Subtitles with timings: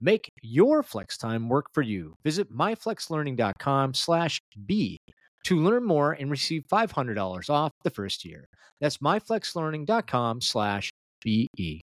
[0.00, 2.16] Make your flex time work for you.
[2.24, 4.98] Visit myflexlearning.com slash B
[5.44, 8.48] to learn more and receive $500 off the first year.
[8.80, 11.80] That's myflexlearning.com slash BE.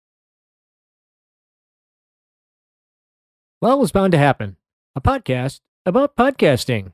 [3.61, 4.57] Well, it was bound to happen.
[4.95, 6.91] A podcast about podcasting.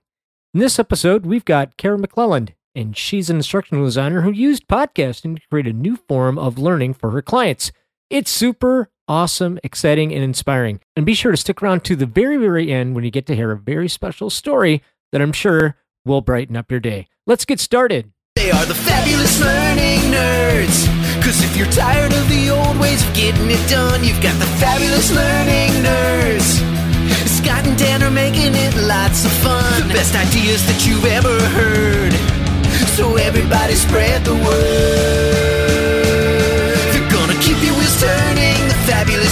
[0.54, 5.36] In this episode, we've got Kara McLeland, and she's an instructional designer who used podcasting
[5.36, 7.72] to create a new form of learning for her clients.
[8.10, 10.80] It's super awesome, exciting, and inspiring.
[10.96, 13.36] And be sure to stick around to the very, very end when you get to
[13.36, 17.08] hear a very special story that I'm sure will brighten up your day.
[17.26, 18.12] Let's get started.
[18.36, 20.88] They are the fabulous learning nerds.
[21.24, 24.50] Cause if you're tired of the old ways of getting it done, you've got the
[24.60, 26.60] fabulous learning nerds.
[27.28, 29.88] Scott and Dan are making it lots of fun.
[29.88, 32.14] The best ideas that you've ever heard.
[32.98, 35.53] So everybody spread the word.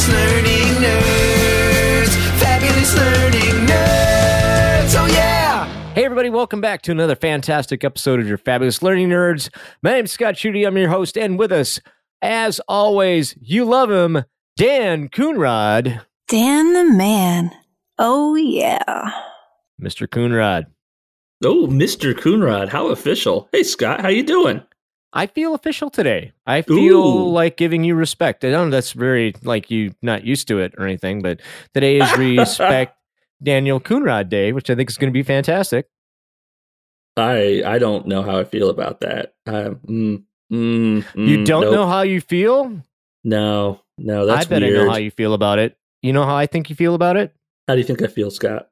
[0.02, 2.40] Fabulous learning nerds.
[2.40, 4.96] Fabulous learning nerds.
[4.98, 5.94] Oh yeah.
[5.94, 9.50] Hey, everybody, welcome back to another fantastic episode of your Fabulous Learning Nerds.
[9.84, 10.66] My name's Scott Schutte.
[10.66, 11.80] I'm your host, and with us,
[12.22, 14.24] as always, you love him,
[14.58, 16.02] Dan Coonrod.
[16.28, 17.52] Dan the man.
[18.00, 19.12] Oh yeah.
[19.82, 20.08] Mr.
[20.08, 20.66] Coonrod.
[21.44, 22.14] Oh, Mr.
[22.14, 23.50] Coonrod, how official.
[23.52, 24.64] Hey Scott, how you doing?
[25.14, 26.32] I feel official today.
[26.46, 27.30] I feel Ooh.
[27.30, 28.46] like giving you respect.
[28.46, 31.42] I don't know that's very like you not used to it or anything, but
[31.74, 32.98] today is respect
[33.44, 35.88] Daniel Coonrod Day, which I think is going to be fantastic.
[37.18, 39.34] I I don't know how I feel about that.
[39.46, 41.74] Uh, mm, mm, you mm, don't nope.
[41.74, 42.82] know how you feel?
[43.24, 44.80] No, no, that's I bet weird.
[44.80, 45.78] I know how you feel about it.
[46.02, 47.36] You know how I think you feel about it?
[47.68, 48.70] How do you think I feel, Scott?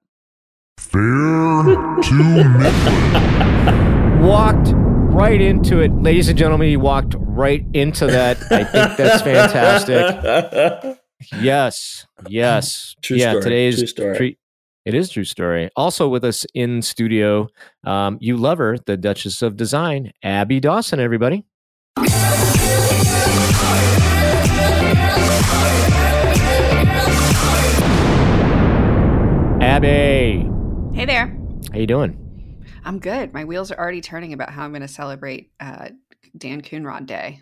[0.80, 2.14] Fair to
[2.58, 4.22] middling.
[4.22, 4.74] Walked
[5.20, 5.92] right into it.
[6.02, 8.38] Ladies and gentlemen, he walked right into that.
[8.52, 10.98] I think that's fantastic.
[11.42, 12.08] Yes.
[12.30, 12.96] Yes.
[13.02, 14.16] True yeah, story, today's true story.
[14.16, 14.38] treat.
[14.86, 15.70] It is true story.
[15.76, 17.50] Also with us in studio,
[17.84, 21.44] um, you love her, the Duchess of Design, Abby Dawson, everybody.
[29.62, 30.48] Abby,
[30.94, 31.28] Hey there.
[31.74, 32.18] how you doing?
[32.84, 33.34] I'm good.
[33.34, 35.90] My wheels are already turning about how I'm going to celebrate uh,
[36.38, 37.42] Dan Coonrod Day.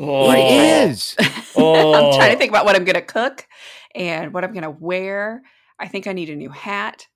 [0.00, 1.16] oh, It is.
[1.56, 1.94] Oh.
[2.12, 3.46] I'm trying to think about what I'm going to cook
[3.94, 5.42] and what I'm going to wear.
[5.78, 7.06] I think I need a new hat.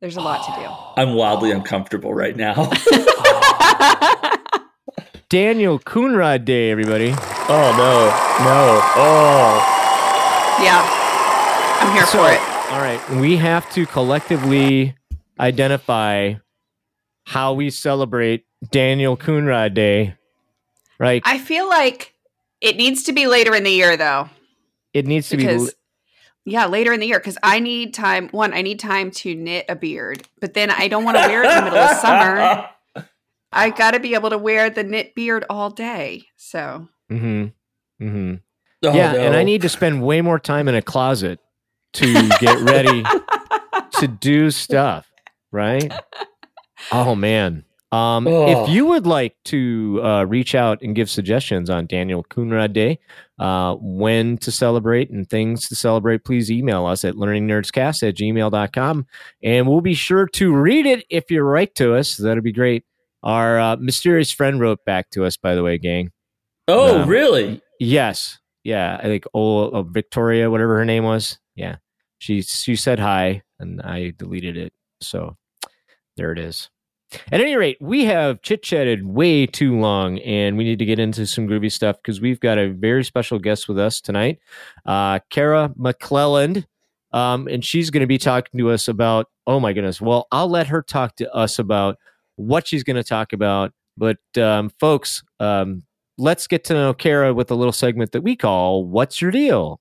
[0.00, 0.68] There's a lot to do.
[1.02, 2.70] I'm wildly uncomfortable right now.
[5.28, 7.10] Daniel Coonrod Day, everybody.
[7.10, 8.06] oh no,
[8.44, 8.80] no.
[8.94, 9.58] Oh,
[10.62, 10.86] yeah.
[11.80, 12.40] I'm here So, for it.
[12.72, 14.94] All right, we have to collectively
[15.40, 16.34] identify
[17.26, 20.14] how we celebrate Daniel Coonrod Day.
[20.98, 21.20] Right?
[21.26, 22.14] I feel like
[22.60, 24.30] it needs to be later in the year, though.
[24.94, 25.68] it needs to be.
[26.48, 27.18] Yeah, later in the year.
[27.18, 28.28] Because I need time.
[28.28, 31.42] One, I need time to knit a beard, but then I don't want to wear
[31.42, 32.68] it in the middle of summer.
[33.52, 36.24] I got to be able to wear the knit beard all day.
[36.36, 37.46] So, hmm
[37.98, 38.34] hmm
[38.84, 39.18] Oh, yeah, no.
[39.18, 41.40] and I need to spend way more time in a closet
[41.94, 43.02] to get ready
[43.98, 45.10] to do stuff.
[45.50, 45.92] Right?
[46.92, 47.64] Oh man.
[47.92, 48.64] Um, Oh.
[48.64, 52.98] If you would like to uh, reach out and give suggestions on Daniel Coonrod Day,
[53.38, 59.06] uh, when to celebrate and things to celebrate, please email us at learningnerdscast at gmail.com
[59.42, 62.16] and we'll be sure to read it if you write to us.
[62.16, 62.84] That'd be great.
[63.22, 66.10] Our uh, mysterious friend wrote back to us, by the way, gang.
[66.68, 67.62] Oh, Um, really?
[67.78, 68.38] Yes.
[68.64, 68.96] Yeah.
[68.98, 71.38] I think oh, uh, Victoria, whatever her name was.
[71.54, 71.76] Yeah.
[72.18, 74.72] She she said hi and I deleted it.
[75.00, 75.36] So
[76.16, 76.70] there it is.
[77.30, 80.98] At any rate, we have chit chatted way too long and we need to get
[80.98, 84.40] into some groovy stuff because we've got a very special guest with us tonight,
[84.84, 86.66] uh, Kara McLeland.
[87.12, 90.00] Um, and she's going to be talking to us about, oh my goodness.
[90.00, 91.96] Well, I'll let her talk to us about
[92.34, 93.72] what she's going to talk about.
[93.96, 95.84] But um, folks, um,
[96.18, 99.80] let's get to know Kara with a little segment that we call What's Your Deal?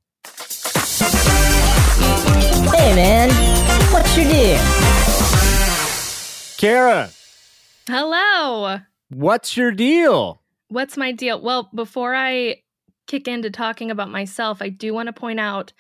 [2.72, 3.30] Hey man,
[3.92, 5.15] what's your deal?
[6.58, 7.10] Kara,
[7.88, 8.80] Hello.
[9.10, 10.42] what's your deal?
[10.70, 11.42] What's my deal?
[11.42, 12.62] Well, before I
[13.08, 15.74] kick into talking about myself, I do want to point out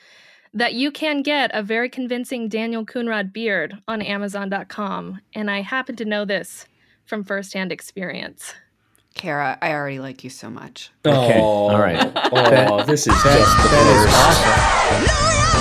[0.54, 5.22] that you can get a very convincing Daniel Coonrod beard on Amazon.com.
[5.34, 6.66] And I happen to know this
[7.06, 8.54] from firsthand experience.
[9.16, 10.92] Kara, I already like you so much.
[11.06, 12.12] Okay, Oh, all right.
[12.34, 14.18] Oh, this is just the That is worst.
[15.08, 15.55] awesome.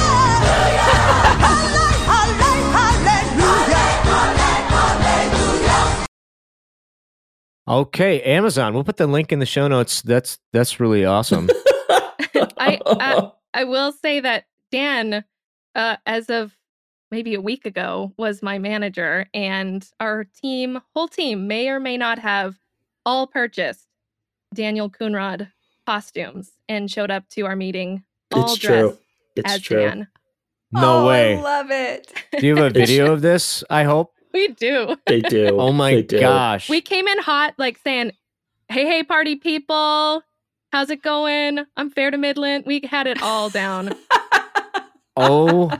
[7.74, 8.72] Okay, Amazon.
[8.72, 10.00] We'll put the link in the show notes.
[10.02, 11.50] That's that's really awesome.
[12.56, 15.24] I, I I will say that Dan,
[15.74, 16.56] uh, as of
[17.10, 21.96] maybe a week ago, was my manager, and our team, whole team, may or may
[21.96, 22.54] not have
[23.04, 23.88] all purchased
[24.54, 25.50] Daniel Coonrod
[25.84, 28.98] costumes and showed up to our meeting all it's dressed true.
[29.36, 29.80] It's as true.
[29.80, 30.08] Dan.
[30.70, 31.36] No Oh, way.
[31.36, 32.12] I love it.
[32.38, 33.64] Do you have a video of this?
[33.68, 34.12] I hope.
[34.34, 34.96] We do.
[35.06, 35.56] They do.
[35.60, 36.20] Oh my do.
[36.20, 36.68] gosh.
[36.68, 38.12] We came in hot, like saying,
[38.68, 40.22] "Hey, hey, party people."
[40.72, 41.60] How's it going?
[41.76, 42.64] I'm fair to Midland.
[42.66, 43.94] We had it all down.
[45.16, 45.70] oh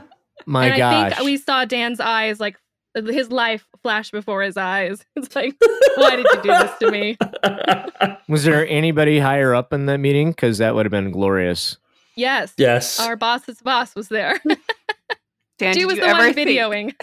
[0.45, 1.11] my and gosh.
[1.11, 2.55] I think we saw Dan's eyes, like
[2.95, 5.03] his life flash before his eyes.
[5.17, 5.55] It's like,
[5.95, 7.17] why did you do this to me?
[8.29, 10.29] Was there anybody higher up in that meeting?
[10.31, 11.77] Because that would have been glorious.
[12.15, 12.53] Yes.
[12.57, 12.97] yes.
[13.01, 14.39] Our boss's boss was there.
[15.57, 16.93] Dan, she did was you the ever one think- videoing.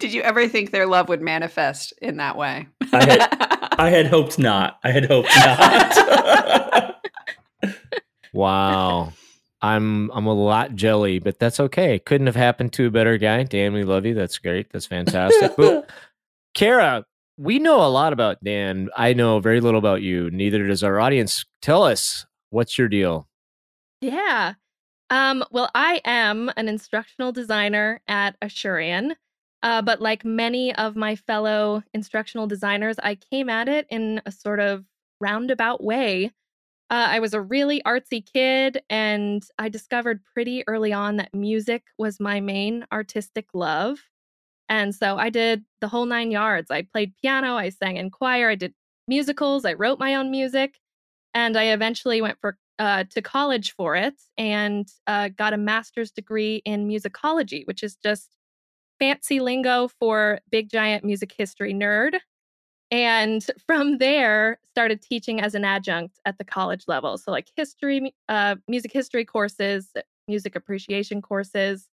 [0.00, 2.66] Did you ever think their love would manifest in that way?
[2.92, 3.28] I had,
[3.78, 4.78] I had hoped not.
[4.82, 6.96] I had hoped not.
[8.32, 9.12] Wow.
[9.62, 11.98] I'm I'm a lot jelly, but that's okay.
[11.98, 13.42] Couldn't have happened to a better guy.
[13.42, 14.14] Dan, we love you.
[14.14, 14.70] That's great.
[14.70, 15.56] That's fantastic.
[15.56, 15.90] But
[16.54, 17.04] Kara,
[17.36, 18.88] we know a lot about Dan.
[18.96, 20.30] I know very little about you.
[20.30, 21.44] Neither does our audience.
[21.60, 23.28] Tell us what's your deal.
[24.00, 24.54] yeah.
[25.10, 29.16] Um, well, I am an instructional designer at Asurion.
[29.62, 34.32] Uh, but like many of my fellow instructional designers, I came at it in a
[34.32, 34.84] sort of
[35.20, 36.26] roundabout way.
[36.88, 41.84] Uh, I was a really artsy kid, and I discovered pretty early on that music
[41.98, 43.98] was my main artistic love.
[44.68, 46.70] And so I did the whole nine yards.
[46.70, 48.74] I played piano, I sang in choir, I did
[49.06, 50.78] musicals, I wrote my own music,
[51.34, 56.10] and I eventually went for uh, to college for it and uh, got a master's
[56.10, 58.36] degree in musicology, which is just
[59.00, 62.18] fancy lingo for big giant music history nerd.
[62.92, 67.18] And from there, started teaching as an adjunct at the college level.
[67.18, 69.88] So, like history, uh, music history courses,
[70.28, 71.88] music appreciation courses.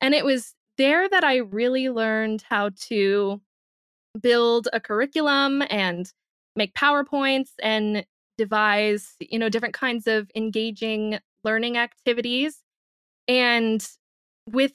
[0.00, 3.40] And it was there that I really learned how to
[4.20, 6.10] build a curriculum and
[6.56, 8.04] make PowerPoints and
[8.38, 12.62] devise, you know, different kinds of engaging learning activities.
[13.28, 13.86] And
[14.50, 14.72] with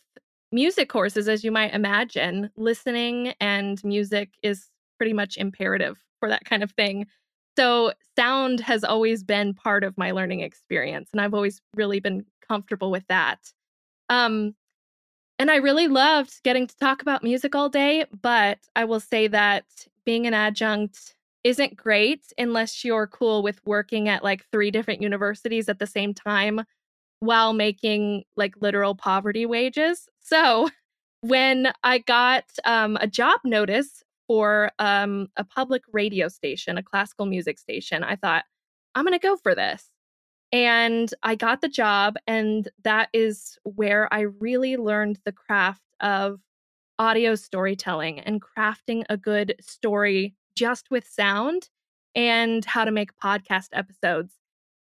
[0.52, 6.46] music courses, as you might imagine, listening and music is pretty much imperative for that
[6.46, 7.08] kind of thing.
[7.58, 12.26] So, sound has always been part of my learning experience, and I've always really been
[12.48, 13.40] comfortable with that.
[14.10, 14.56] Um,
[15.38, 19.28] and I really loved getting to talk about music all day, but I will say
[19.28, 19.66] that
[20.06, 25.68] being an adjunct isn't great unless you're cool with working at like three different universities
[25.70, 26.62] at the same time
[27.20, 30.08] while making like literal poverty wages.
[30.26, 30.70] So,
[31.22, 37.28] when I got um, a job notice for um, a public radio station, a classical
[37.28, 38.44] music station, I thought,
[38.96, 39.92] I'm going to go for this.
[40.52, 46.40] And I got the job, and that is where I really learned the craft of
[46.98, 51.70] audio storytelling and crafting a good story just with sound
[52.16, 54.34] and how to make podcast episodes.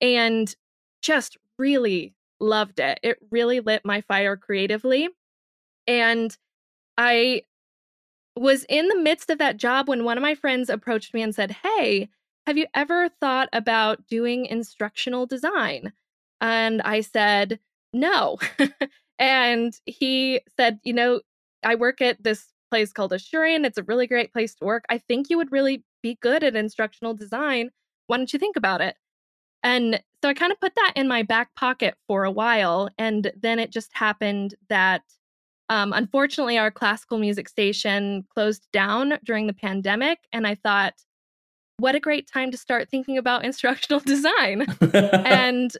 [0.02, 0.54] And
[1.00, 3.00] just really loved it.
[3.02, 5.08] It really lit my fire creatively.
[5.86, 6.36] And
[6.98, 7.42] I
[8.36, 11.34] was in the midst of that job when one of my friends approached me and
[11.34, 12.08] said, Hey,
[12.46, 15.92] have you ever thought about doing instructional design?
[16.40, 17.60] And I said,
[17.92, 18.38] No.
[19.18, 21.20] and he said, You know,
[21.62, 23.66] I work at this place called Asurion.
[23.66, 24.84] It's a really great place to work.
[24.88, 27.70] I think you would really be good at instructional design.
[28.06, 28.96] Why don't you think about it?
[29.62, 32.88] And so I kind of put that in my back pocket for a while.
[32.96, 35.02] And then it just happened that
[35.70, 40.18] um, unfortunately, our classical music station closed down during the pandemic.
[40.32, 40.94] And I thought,
[41.78, 44.66] what a great time to start thinking about instructional design.
[44.92, 45.70] and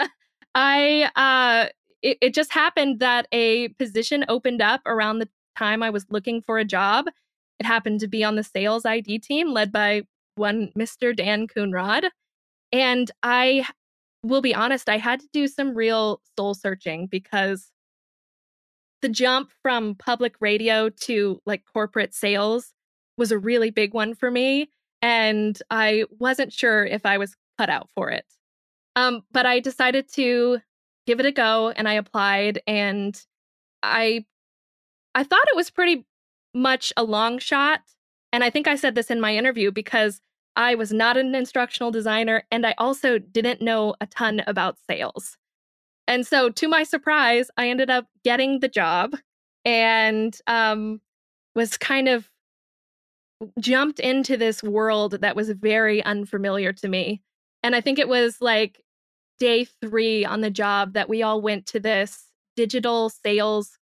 [0.54, 1.68] I, uh,
[2.02, 6.42] it, it just happened that a position opened up around the time I was looking
[6.42, 7.06] for a job.
[7.60, 10.02] It happened to be on the sales ID team led by
[10.34, 11.16] one Mr.
[11.16, 12.10] Dan Coonrod.
[12.72, 13.66] And I
[14.24, 17.70] will be honest, I had to do some real soul searching because
[19.02, 22.72] the jump from public radio to like corporate sales
[23.16, 24.70] was a really big one for me.
[25.02, 28.24] And I wasn't sure if I was cut out for it.
[28.96, 30.58] Um, but I decided to
[31.06, 33.20] give it a go and I applied and
[33.82, 34.24] I
[35.14, 36.04] I thought it was pretty
[36.52, 37.80] much a long shot
[38.32, 40.20] and I think I said this in my interview because
[40.54, 45.38] I was not an instructional designer and I also didn't know a ton about sales.
[46.08, 49.14] And so to my surprise, I ended up getting the job
[49.64, 51.00] and um
[51.54, 52.28] was kind of
[53.60, 57.22] jumped into this world that was very unfamiliar to me.
[57.62, 58.80] And I think it was like
[59.38, 62.24] day three on the job that we all went to this
[62.56, 63.78] digital sales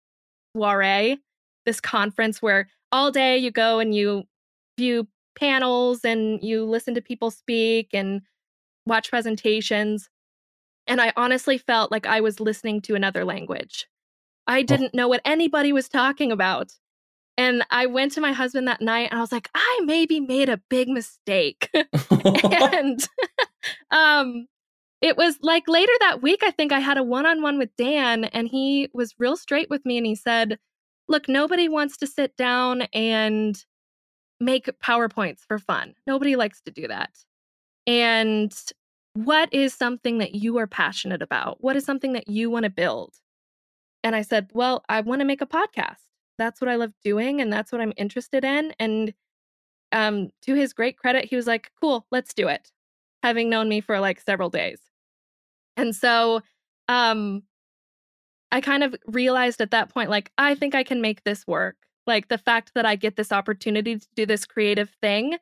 [0.56, 1.18] soiree,
[1.66, 4.24] this conference where all day you go and you
[4.78, 5.06] view
[5.38, 8.22] panels and you listen to people speak and
[8.86, 10.08] watch presentations.
[10.86, 13.86] And I honestly felt like I was listening to another language.
[14.46, 16.72] I didn't know what anybody was talking about.
[17.36, 20.48] And I went to my husband that night and I was like, I maybe made
[20.48, 21.68] a big mistake.
[22.10, 23.00] and
[23.90, 24.46] um
[25.04, 27.68] it was like later that week, I think I had a one on one with
[27.76, 29.98] Dan, and he was real straight with me.
[29.98, 30.58] And he said,
[31.08, 33.62] Look, nobody wants to sit down and
[34.40, 35.94] make PowerPoints for fun.
[36.06, 37.10] Nobody likes to do that.
[37.86, 38.50] And
[39.14, 41.58] what is something that you are passionate about?
[41.60, 43.14] What is something that you want to build?
[44.02, 46.04] And I said, Well, I want to make a podcast
[46.38, 48.74] that's what I love doing and that's what I'm interested in.
[48.78, 49.14] And
[49.92, 52.70] um, to his great credit, he was like, cool, let's do it,
[53.22, 54.80] having known me for like several days.
[55.76, 56.42] And so
[56.88, 57.42] um,
[58.50, 61.76] I kind of realized at that point, like, I think I can make this work.
[62.06, 65.38] Like the fact that I get this opportunity to do this creative thing.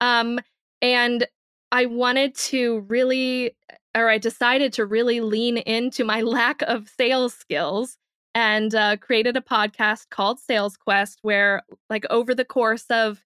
[0.00, 0.40] Um,
[0.82, 1.26] and
[1.72, 3.56] I wanted to really,
[3.96, 7.96] or I decided to really lean into my lack of sales skills
[8.34, 13.22] and uh, created a podcast called Sales Quest, where, like, over the course of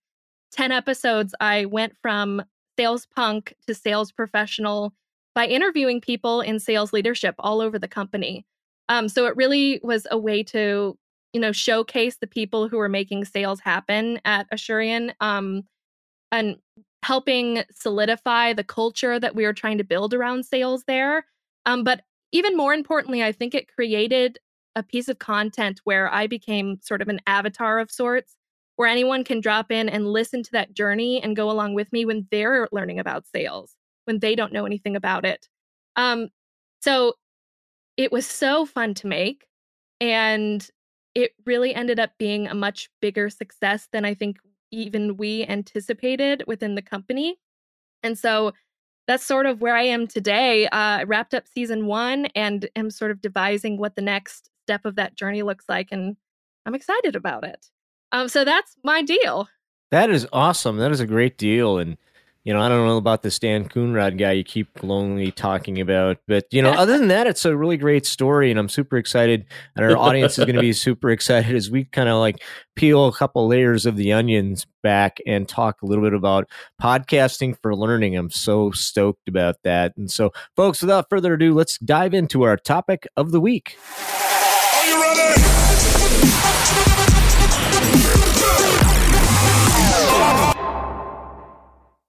[0.52, 2.42] 10 episodes, I went from
[2.78, 4.92] sales punk to sales professional
[5.34, 8.46] by interviewing people in sales leadership all over the company.
[8.88, 10.96] Um, so it really was a way to,
[11.32, 15.64] you know, showcase the people who were making sales happen at Asurion um,
[16.32, 16.56] and
[17.02, 21.26] helping solidify the culture that we were trying to build around sales there.
[21.64, 24.38] Um, but even more importantly, I think it created
[24.74, 28.34] a piece of content where I became sort of an avatar of sorts,
[28.76, 32.04] where anyone can drop in and listen to that journey and go along with me
[32.04, 33.74] when they're learning about sales,
[34.04, 35.48] when they don't know anything about it.
[35.96, 36.28] Um,
[36.82, 37.14] so
[37.96, 39.46] it was so fun to make.
[40.00, 40.68] And
[41.14, 44.36] it really ended up being a much bigger success than I think
[44.76, 47.38] even we anticipated within the company.
[48.02, 48.52] And so
[49.06, 50.66] that's sort of where I am today.
[50.66, 54.84] Uh, I wrapped up season one and am sort of devising what the next step
[54.84, 55.88] of that journey looks like.
[55.92, 56.16] And
[56.66, 57.66] I'm excited about it.
[58.12, 59.48] Um, so that's my deal.
[59.90, 60.78] That is awesome.
[60.78, 61.78] That is a great deal.
[61.78, 61.96] And,
[62.46, 66.18] you know, I don't know about the Stan Coonrod guy you keep glowingly talking about,
[66.28, 68.52] but, you know, other than that, it's a really great story.
[68.52, 69.46] And I'm super excited.
[69.74, 72.40] And our audience is going to be super excited as we kind of like
[72.76, 76.48] peel a couple layers of the onions back and talk a little bit about
[76.80, 78.16] podcasting for learning.
[78.16, 79.96] I'm so stoked about that.
[79.96, 83.76] And so, folks, without further ado, let's dive into our topic of the week.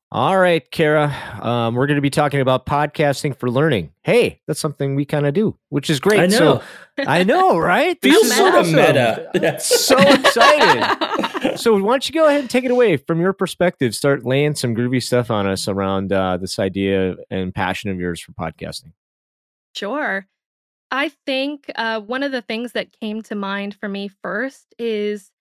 [0.09, 1.13] All right, Kara.
[1.41, 3.91] Um, we're going to be talking about podcasting for learning.
[4.03, 6.21] Hey, that's something we kind of do, which is great.
[6.21, 6.37] I know.
[6.37, 6.63] So,
[6.99, 8.01] I know, right?
[8.01, 8.75] Feels is sort of awesome.
[8.75, 9.59] meta.
[9.59, 11.57] So excited.
[11.59, 13.93] so, why don't you go ahead and take it away from your perspective?
[13.93, 18.21] Start laying some groovy stuff on us around uh, this idea and passion of yours
[18.21, 18.93] for podcasting.
[19.75, 20.25] Sure.
[20.89, 25.31] I think uh, one of the things that came to mind for me first is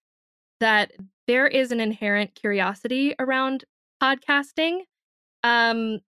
[0.59, 0.91] that
[1.29, 3.65] there is an inherent curiosity around
[4.03, 4.81] podcasting.
[5.43, 6.01] Um,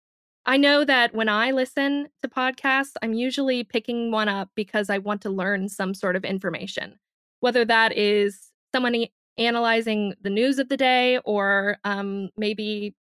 [0.46, 4.98] I know that when I listen to podcasts, I'm usually picking one up because I
[4.98, 6.98] want to learn some sort of information,
[7.42, 12.96] whether that is someone analyzing the news of the day or um, maybe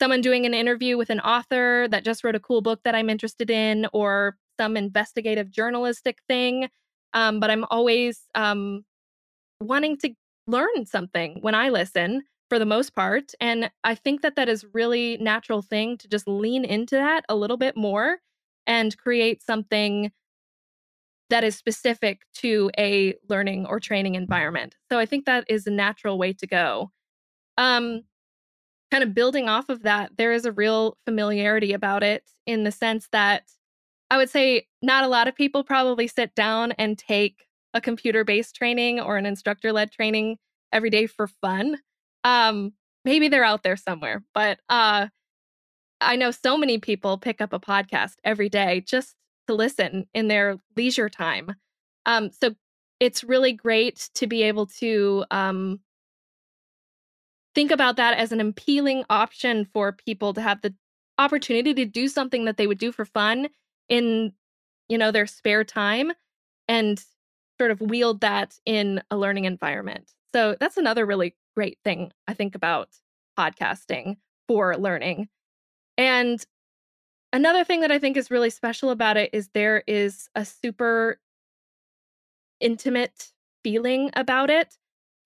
[0.00, 3.10] someone doing an interview with an author that just wrote a cool book that I'm
[3.10, 6.68] interested in or some investigative journalistic thing.
[7.12, 8.84] Um, but I'm always um,
[9.60, 10.14] wanting to
[10.46, 13.32] learn something when I listen for the most part.
[13.40, 17.36] And I think that that is really natural thing to just lean into that a
[17.36, 18.18] little bit more
[18.66, 20.12] and create something
[21.30, 24.76] that is specific to a learning or training environment.
[24.90, 26.90] So I think that is a natural way to go.
[27.58, 28.02] Um,
[28.90, 32.72] kind of building off of that, there is a real familiarity about it in the
[32.72, 33.44] sense that
[34.10, 38.24] I would say not a lot of people probably sit down and take a computer
[38.24, 40.38] based training or an instructor led training
[40.72, 41.78] every day for fun.
[42.24, 42.72] Um,
[43.04, 45.08] maybe they're out there somewhere, but uh,
[46.00, 49.14] I know so many people pick up a podcast every day just
[49.46, 51.54] to listen in their leisure time.
[52.06, 52.54] Um, so
[52.98, 55.80] it's really great to be able to um,
[57.54, 60.74] think about that as an appealing option for people to have the
[61.18, 63.48] opportunity to do something that they would do for fun
[63.88, 64.32] in
[64.88, 66.12] you know their spare time
[66.68, 67.04] and
[67.58, 72.34] sort of wield that in a learning environment so that's another really great thing i
[72.34, 72.88] think about
[73.38, 74.16] podcasting
[74.48, 75.28] for learning.
[75.96, 76.44] And
[77.32, 81.18] another thing that i think is really special about it is there is a super
[82.60, 83.28] intimate
[83.62, 84.76] feeling about it.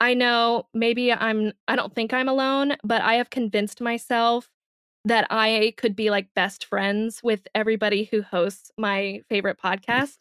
[0.00, 4.50] I know maybe i'm i don't think i'm alone but i have convinced myself
[5.04, 10.16] that I could be like best friends with everybody who hosts my favorite podcast,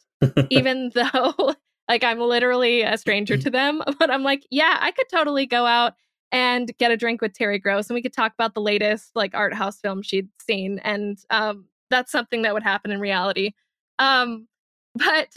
[0.50, 1.54] even though
[1.88, 3.82] like I'm literally a stranger to them.
[3.98, 5.94] But I'm like, yeah, I could totally go out
[6.32, 9.34] and get a drink with Terry Gross and we could talk about the latest like
[9.34, 10.80] art house film she'd seen.
[10.80, 13.52] And um, that's something that would happen in reality.
[13.98, 14.48] Um,
[14.94, 15.28] but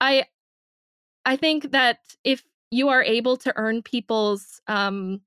[0.00, 0.24] I
[1.24, 5.20] I think that if you are able to earn people's um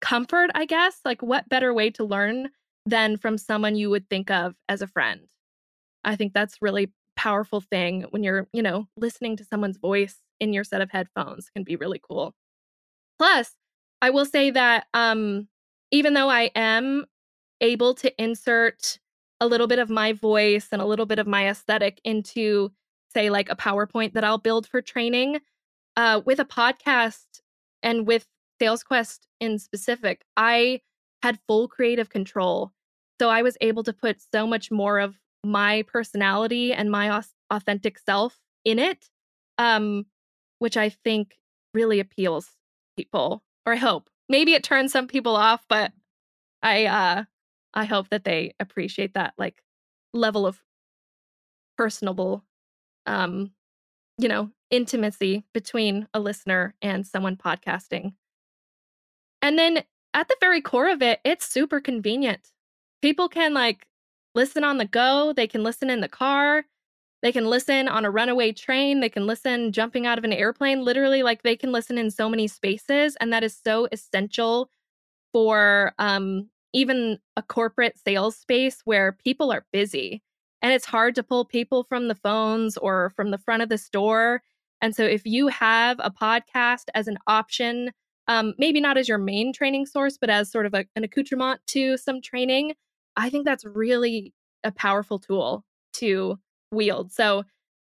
[0.00, 1.00] comfort, I guess.
[1.04, 2.50] Like, what better way to learn
[2.86, 5.28] than from someone you would think of as a friend?
[6.04, 10.54] I think that's really powerful thing when you're, you know, listening to someone's voice in
[10.54, 12.34] your set of headphones can be really cool.
[13.18, 13.54] Plus,
[14.00, 15.48] I will say that um
[15.90, 17.04] even though I am
[17.60, 18.98] able to insert
[19.40, 22.70] a little bit of my voice and a little bit of my aesthetic into
[23.12, 25.40] say like a PowerPoint that I'll build for training,
[25.96, 27.42] uh with a podcast
[27.82, 28.26] and with
[28.60, 30.80] Sales Quest in specific, I
[31.22, 32.72] had full creative control.
[33.20, 37.98] So I was able to put so much more of my personality and my authentic
[37.98, 39.08] self in it,
[39.58, 40.06] um,
[40.58, 41.36] which I think
[41.74, 42.50] really appeals
[42.96, 44.10] people, or I hope.
[44.28, 45.92] Maybe it turns some people off, but
[46.62, 47.24] I uh,
[47.74, 49.62] I hope that they appreciate that like
[50.12, 50.60] level of
[51.76, 52.44] personable,
[53.06, 53.52] um,
[54.18, 58.12] you know, intimacy between a listener and someone podcasting.
[59.42, 62.50] And then at the very core of it, it's super convenient.
[63.00, 63.86] People can like
[64.34, 66.64] listen on the go, they can listen in the car,
[67.22, 70.84] they can listen on a runaway train, they can listen jumping out of an airplane.
[70.84, 73.16] Literally, like they can listen in so many spaces.
[73.20, 74.70] And that is so essential
[75.32, 80.22] for um, even a corporate sales space where people are busy
[80.62, 83.78] and it's hard to pull people from the phones or from the front of the
[83.78, 84.42] store.
[84.82, 87.92] And so, if you have a podcast as an option
[88.30, 91.60] um, maybe not as your main training source, but as sort of a, an accoutrement
[91.66, 92.74] to some training,
[93.20, 94.32] I think that's really
[94.64, 96.38] a powerful tool to
[96.72, 97.12] wield.
[97.12, 97.44] So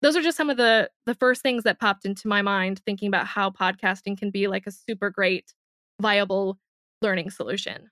[0.01, 3.09] those are just some of the the first things that popped into my mind thinking
[3.09, 5.55] about how podcasting can be like a super great
[6.01, 6.59] viable
[7.01, 7.89] learning solution.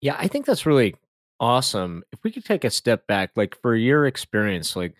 [0.00, 0.96] Yeah, I think that's really
[1.38, 2.02] awesome.
[2.12, 4.96] If we could take a step back, like for your experience, like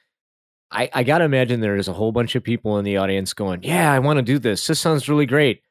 [0.71, 3.93] I, I gotta imagine there's a whole bunch of people in the audience going, Yeah,
[3.93, 4.65] I want to do this.
[4.67, 5.63] This sounds really great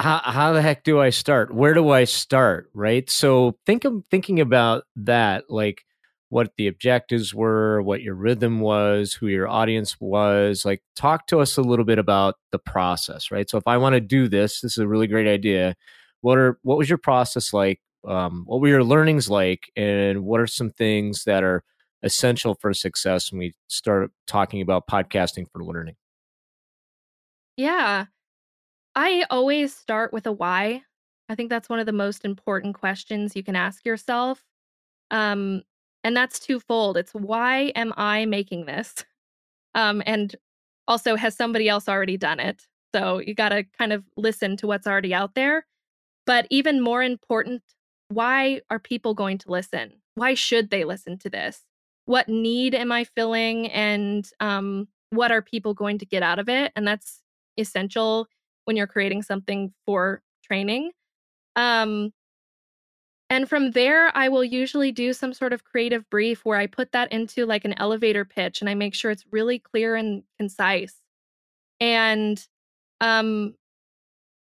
[0.00, 1.54] how, how the heck do I start?
[1.54, 2.70] Where do I start?
[2.74, 3.08] Right.
[3.10, 5.84] So think of thinking about that, like
[6.30, 10.64] what the objectives were, what your rhythm was, who your audience was.
[10.64, 13.50] Like talk to us a little bit about the process, right?
[13.50, 15.76] So if I want to do this, this is a really great idea.
[16.22, 17.80] What are what was your process like?
[18.06, 21.62] Um, what were your learnings like, and what are some things that are
[22.02, 25.96] essential for success when we start talking about podcasting for learning?
[27.56, 28.06] Yeah.
[28.94, 30.82] I always start with a why.
[31.28, 34.42] I think that's one of the most important questions you can ask yourself.
[35.10, 35.62] Um,
[36.02, 36.96] and that's twofold.
[36.96, 39.04] It's why am I making this?
[39.74, 40.34] Um, and
[40.88, 42.66] also, has somebody else already done it?
[42.92, 45.66] So you got to kind of listen to what's already out there.
[46.26, 47.62] But even more important,
[48.08, 49.92] why are people going to listen?
[50.16, 51.62] Why should they listen to this?
[52.06, 53.68] What need am I filling?
[53.68, 56.72] And um, what are people going to get out of it?
[56.74, 57.22] And that's
[57.56, 58.26] essential
[58.64, 60.92] when you're creating something for training.
[61.56, 62.12] Um,
[63.28, 66.90] and from there, I will usually do some sort of creative brief where I put
[66.92, 70.96] that into like an elevator pitch and I make sure it's really clear and concise.
[71.80, 72.44] And
[73.00, 73.54] um,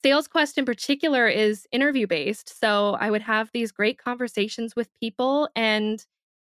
[0.05, 2.59] Sales Quest in particular is interview based.
[2.61, 6.05] So I would have these great conversations with people, and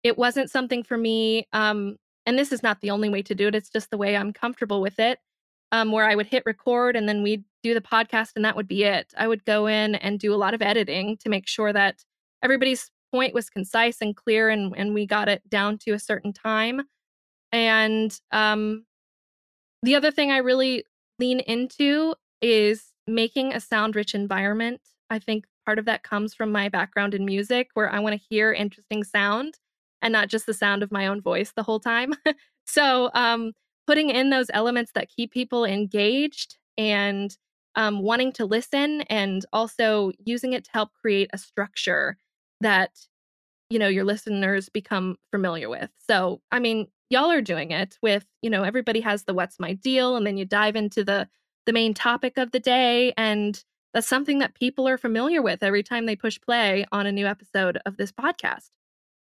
[0.03, 1.47] it wasn't something for me.
[1.53, 4.17] Um, and this is not the only way to do it, it's just the way
[4.17, 5.19] I'm comfortable with it
[5.71, 8.67] um, where I would hit record and then we'd do the podcast and that would
[8.67, 9.13] be it.
[9.17, 12.03] I would go in and do a lot of editing to make sure that
[12.43, 16.33] everybody's point was concise and clear and, and we got it down to a certain
[16.33, 16.81] time.
[17.51, 18.85] And um,
[19.83, 20.83] the other thing I really
[21.19, 24.81] lean into is making a sound rich environment.
[25.09, 28.25] I think part of that comes from my background in music where I want to
[28.29, 29.55] hear interesting sound.
[30.01, 32.13] and not just the sound of my own voice the whole time.
[32.65, 33.53] so, um,
[33.87, 37.35] putting in those elements that keep people engaged and
[37.75, 42.17] um, wanting to listen, and also using it to help create a structure
[42.61, 42.91] that
[43.69, 45.89] you know your listeners become familiar with.
[46.09, 49.73] So, I mean, y'all are doing it with you know everybody has the what's my
[49.73, 51.27] deal, and then you dive into the
[51.65, 55.83] the main topic of the day and that's something that people are familiar with every
[55.83, 58.69] time they push play on a new episode of this podcast.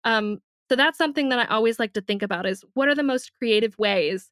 [0.05, 0.39] Um,
[0.71, 3.33] so that's something that I always like to think about is what are the most
[3.39, 4.31] creative ways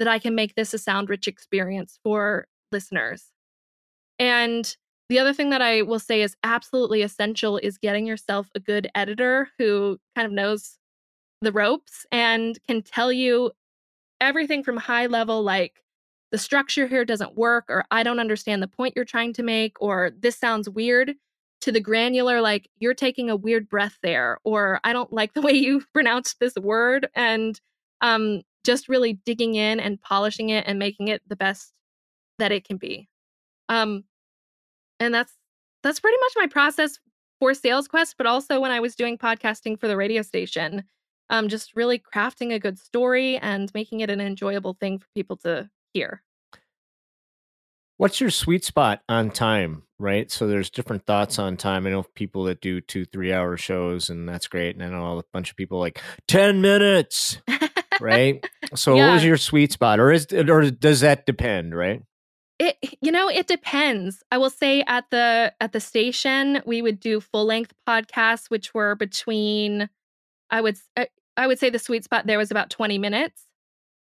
[0.00, 3.26] that I can make this a sound rich experience for listeners?
[4.18, 4.76] And
[5.08, 8.90] the other thing that I will say is absolutely essential is getting yourself a good
[8.94, 10.78] editor who kind of knows
[11.42, 13.52] the ropes and can tell you
[14.20, 15.82] everything from high level, like
[16.30, 19.76] the structure here doesn't work, or I don't understand the point you're trying to make,
[19.80, 21.14] or this sounds weird,
[21.62, 25.42] to the granular, like you're taking a weird breath there, or I don't like the
[25.42, 27.60] way you pronounced this word, and
[28.00, 31.72] um, just really digging in and polishing it and making it the best
[32.38, 33.08] that it can be.
[33.68, 34.04] Um,
[34.98, 35.32] and that's
[35.82, 36.98] that's pretty much my process
[37.38, 40.84] for Sales Quest, but also when I was doing podcasting for the radio station,
[41.30, 45.36] um, just really crafting a good story and making it an enjoyable thing for people
[45.38, 46.22] to hear.
[47.96, 50.30] What's your sweet spot on time, right?
[50.30, 51.86] So there's different thoughts on time.
[51.86, 54.74] I know people that do two, three hour shows, and that's great.
[54.74, 57.38] And I know a bunch of people like 10 minutes,
[58.00, 58.44] right?
[58.76, 59.08] So yeah.
[59.08, 59.98] what was your sweet spot?
[59.98, 62.02] Or is or does that depend, right?
[62.60, 64.22] It you know, it depends.
[64.30, 68.72] I will say at the at the station, we would do full length podcasts, which
[68.72, 69.88] were between
[70.50, 73.46] I would uh, I would say the sweet spot there was about 20 minutes.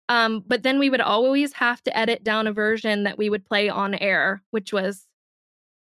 [0.08, 3.44] Um, but then we would always have to edit down a version that we would
[3.44, 5.06] play on air, which was,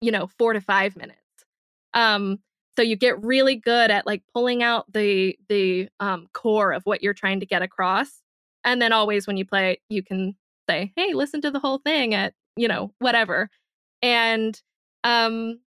[0.01, 1.19] you know, four to five minutes.
[1.93, 2.39] Um,
[2.75, 7.03] so you get really good at like pulling out the the um, core of what
[7.03, 8.21] you're trying to get across,
[8.63, 10.35] and then always when you play, you can
[10.69, 13.49] say, "Hey, listen to the whole thing at you know whatever."
[14.01, 14.59] And
[15.03, 15.59] um,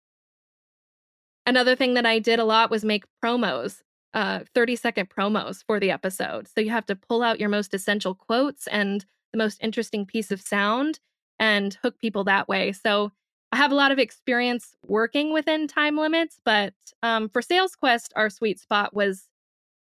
[1.46, 3.82] another thing that I did a lot was make promos
[4.14, 6.48] uh, 30 second promos for the episode.
[6.48, 10.30] So you have to pull out your most essential quotes and the most interesting piece
[10.30, 11.00] of sound
[11.38, 12.72] and hook people that way.
[12.72, 13.12] So
[13.54, 18.12] I have a lot of experience working within time limits, but um, for Sales Quest,
[18.16, 19.28] our sweet spot was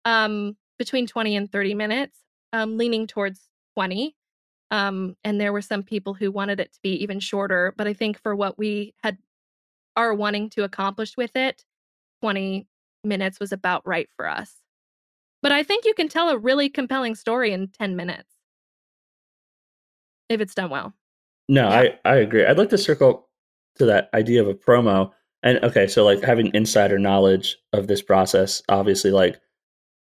[0.04, 2.18] um, between 20 and 30 minutes,
[2.52, 4.14] um, leaning towards 20.
[4.70, 7.94] Um, and there were some people who wanted it to be even shorter, but I
[7.94, 9.16] think for what we had
[9.96, 11.64] are wanting to accomplish with it,
[12.20, 12.66] 20
[13.04, 14.56] minutes was about right for us.
[15.40, 18.34] But I think you can tell a really compelling story in 10 minutes
[20.28, 20.92] if it's done well.
[21.48, 21.94] No, yeah.
[22.04, 22.44] I, I agree.
[22.44, 23.30] I'd like to circle
[23.76, 25.10] to that idea of a promo.
[25.42, 29.40] And okay, so like having insider knowledge of this process, obviously, like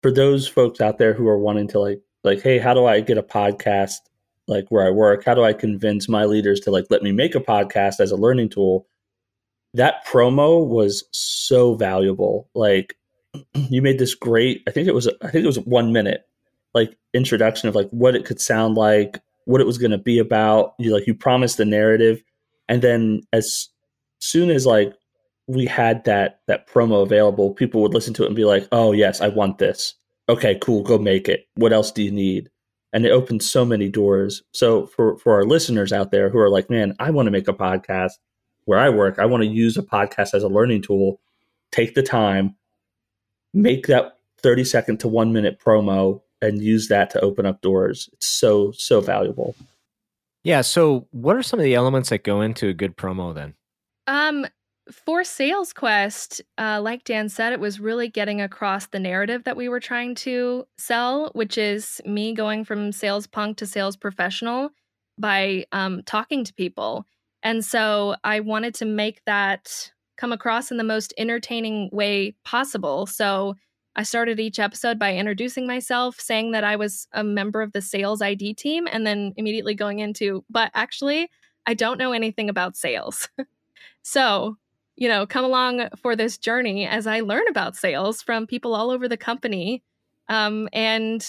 [0.01, 3.01] for those folks out there who are wanting to like, like, hey, how do I
[3.01, 3.95] get a podcast
[4.47, 5.23] like where I work?
[5.25, 8.17] How do I convince my leaders to like let me make a podcast as a
[8.17, 8.87] learning tool?
[9.73, 12.49] that promo was so valuable.
[12.53, 12.97] Like
[13.53, 16.25] you made this great, I think it was, I think it was one minute,
[16.73, 20.19] like introduction of like what it could sound like, what it was going to be
[20.19, 20.75] about.
[20.79, 22.23] You like, you promised the narrative.
[22.67, 23.69] And then as
[24.19, 24.93] soon as like
[25.47, 28.91] we had that, that promo available, people would listen to it and be like, oh
[28.91, 29.95] yes, I want this.
[30.29, 30.83] Okay, cool.
[30.83, 31.47] Go make it.
[31.55, 32.49] What else do you need?
[32.93, 34.43] And it opened so many doors.
[34.53, 37.47] So for, for our listeners out there who are like, man, I want to make
[37.47, 38.11] a podcast
[38.65, 41.19] where I work, I want to use a podcast as a learning tool.
[41.71, 42.55] Take the time,
[43.53, 48.09] make that 30 second to one minute promo, and use that to open up doors.
[48.13, 49.55] It's so, so valuable.
[50.43, 50.61] Yeah.
[50.61, 53.53] So, what are some of the elements that go into a good promo then?
[54.07, 54.45] Um,
[54.91, 59.55] for Sales Quest, uh, like Dan said, it was really getting across the narrative that
[59.55, 64.71] we were trying to sell, which is me going from sales punk to sales professional
[65.17, 67.05] by um, talking to people
[67.43, 73.05] and so I wanted to make that come across in the most entertaining way possible.
[73.05, 73.55] So
[73.95, 77.81] I started each episode by introducing myself, saying that I was a member of the
[77.81, 81.29] sales ID team, and then immediately going into, but actually,
[81.65, 83.29] I don't know anything about sales.
[84.01, 84.57] so,
[84.95, 88.89] you know, come along for this journey as I learn about sales from people all
[88.89, 89.83] over the company.
[90.27, 91.23] Um, and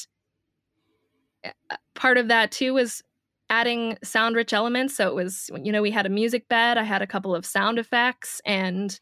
[1.45, 3.03] uh, part of that too was
[3.51, 4.97] adding sound rich elements.
[4.97, 7.45] So it was, you know, we had a music bed, I had a couple of
[7.45, 8.99] sound effects, and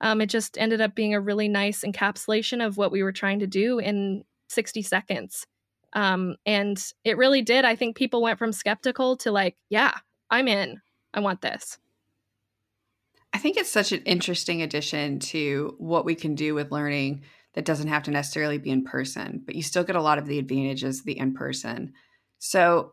[0.00, 3.38] um, it just ended up being a really nice encapsulation of what we were trying
[3.40, 5.46] to do in 60 seconds.
[5.92, 7.64] Um, and it really did.
[7.64, 9.92] I think people went from skeptical to like, yeah,
[10.30, 10.80] I'm in.
[11.12, 11.78] I want this.
[13.32, 17.22] I think it's such an interesting addition to what we can do with learning
[17.54, 20.26] that doesn't have to necessarily be in person, but you still get a lot of
[20.26, 21.92] the advantages of the in person.
[22.38, 22.92] So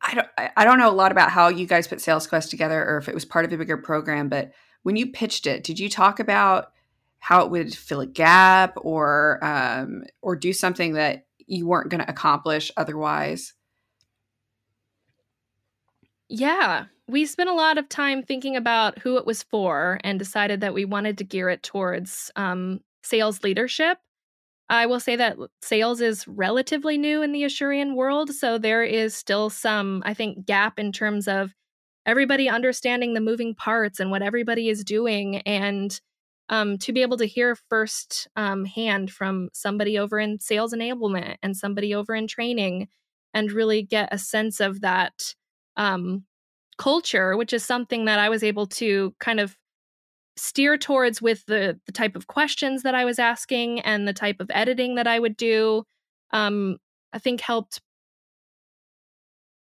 [0.00, 2.84] I don't I don't know a lot about how you guys put Sales Quest together
[2.84, 5.78] or if it was part of a bigger program, but when you pitched it, did
[5.78, 6.72] you talk about
[7.18, 12.02] how it would fill a gap or um, or do something that you weren't going
[12.02, 13.54] to accomplish otherwise?
[16.28, 20.60] Yeah, we spent a lot of time thinking about who it was for and decided
[20.60, 23.98] that we wanted to gear it towards um, sales leadership.
[24.68, 29.16] I will say that sales is relatively new in the Asurion world, so there is
[29.16, 31.54] still some, I think, gap in terms of
[32.08, 36.00] everybody understanding the moving parts and what everybody is doing, and
[36.48, 41.36] um, to be able to hear first um, hand from somebody over in sales enablement
[41.42, 42.88] and somebody over in training,
[43.34, 45.34] and really get a sense of that
[45.76, 46.24] um,
[46.78, 49.56] culture, which is something that I was able to kind of
[50.36, 54.40] steer towards with the the type of questions that I was asking and the type
[54.40, 55.84] of editing that I would do.
[56.30, 56.78] Um,
[57.12, 57.82] I think helped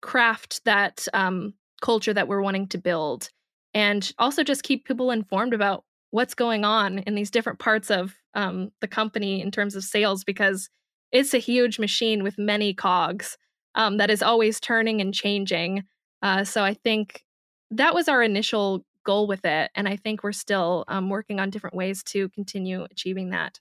[0.02, 1.54] craft that um,
[1.85, 3.29] culture that we're wanting to build,
[3.75, 8.14] and also just keep people informed about what's going on in these different parts of
[8.35, 10.70] um, the company in terms of sales because
[11.12, 13.37] it's a huge machine with many cogs
[13.75, 15.85] um, that is always turning and changing.
[16.23, 17.25] Uh, so I think
[17.70, 19.70] that was our initial goal with it.
[19.75, 23.61] And I think we're still um, working on different ways to continue achieving that.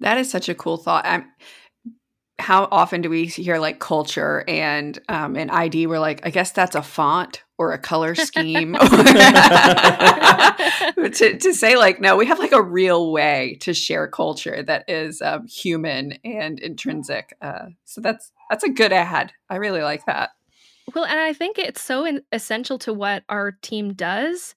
[0.00, 1.06] That is such a cool thought.
[1.06, 1.26] I'm,
[2.38, 5.86] how often do we hear like culture and um, an ID?
[5.86, 8.72] We're like, I guess that's a font or a color scheme.
[8.74, 8.78] to,
[11.38, 15.22] to say like, no, we have like a real way to share culture that is
[15.22, 17.34] um, human and intrinsic.
[17.40, 19.32] Uh, so that's that's a good ad.
[19.48, 20.30] I really like that.
[20.94, 24.54] Well, and I think it's so in- essential to what our team does.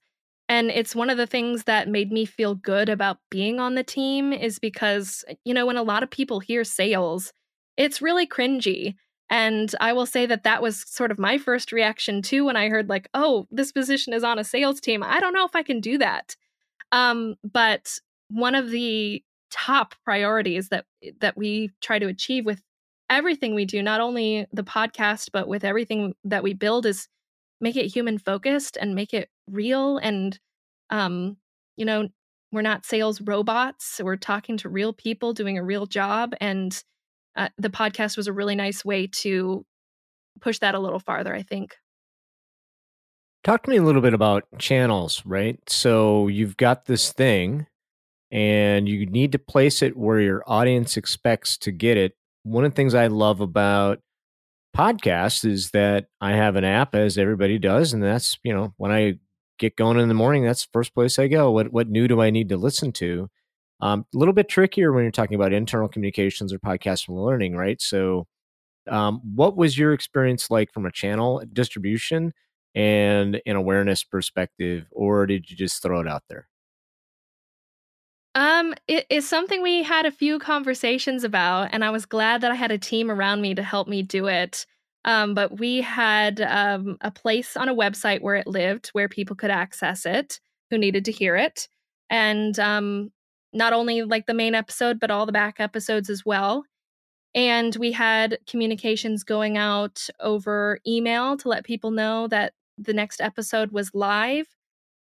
[0.48, 3.84] And it's one of the things that made me feel good about being on the
[3.84, 7.32] team is because, you know, when a lot of people hear sales,
[7.80, 8.94] it's really cringy.
[9.30, 12.68] And I will say that that was sort of my first reaction too when I
[12.68, 15.02] heard, like, oh, this position is on a sales team.
[15.02, 16.36] I don't know if I can do that.
[16.92, 20.84] Um, but one of the top priorities that
[21.20, 22.60] that we try to achieve with
[23.08, 27.08] everything we do, not only the podcast, but with everything that we build, is
[27.62, 29.96] make it human focused and make it real.
[29.98, 30.38] And,
[30.90, 31.38] um,
[31.76, 32.08] you know,
[32.52, 34.00] we're not sales robots.
[34.02, 36.34] We're talking to real people doing a real job.
[36.40, 36.82] And
[37.36, 39.64] uh, the podcast was a really nice way to
[40.40, 41.76] push that a little farther, I think.
[43.42, 45.58] Talk to me a little bit about channels, right?
[45.68, 47.66] So you've got this thing
[48.30, 52.72] and you need to place it where your audience expects to get it one of
[52.72, 54.00] the things I love about
[54.76, 58.90] podcasts is that I have an app, as everybody does, and that's you know when
[58.90, 59.18] I
[59.58, 61.50] get going in the morning, that's the first place I go.
[61.50, 63.28] What what new do I need to listen to?
[63.82, 67.80] Um, a little bit trickier when you're talking about internal communications or podcast learning, right?
[67.80, 68.26] So,
[68.88, 72.32] um, what was your experience like from a channel distribution
[72.74, 76.48] and an awareness perspective, or did you just throw it out there?
[78.34, 82.52] Um, it is something we had a few conversations about, and I was glad that
[82.52, 84.66] I had a team around me to help me do it.
[85.04, 89.34] Um, but we had um, a place on a website where it lived, where people
[89.34, 90.40] could access it
[90.70, 91.68] who needed to hear it,
[92.08, 93.10] and um,
[93.52, 96.64] not only like the main episode, but all the back episodes as well.
[97.34, 103.20] And we had communications going out over email to let people know that the next
[103.20, 104.46] episode was live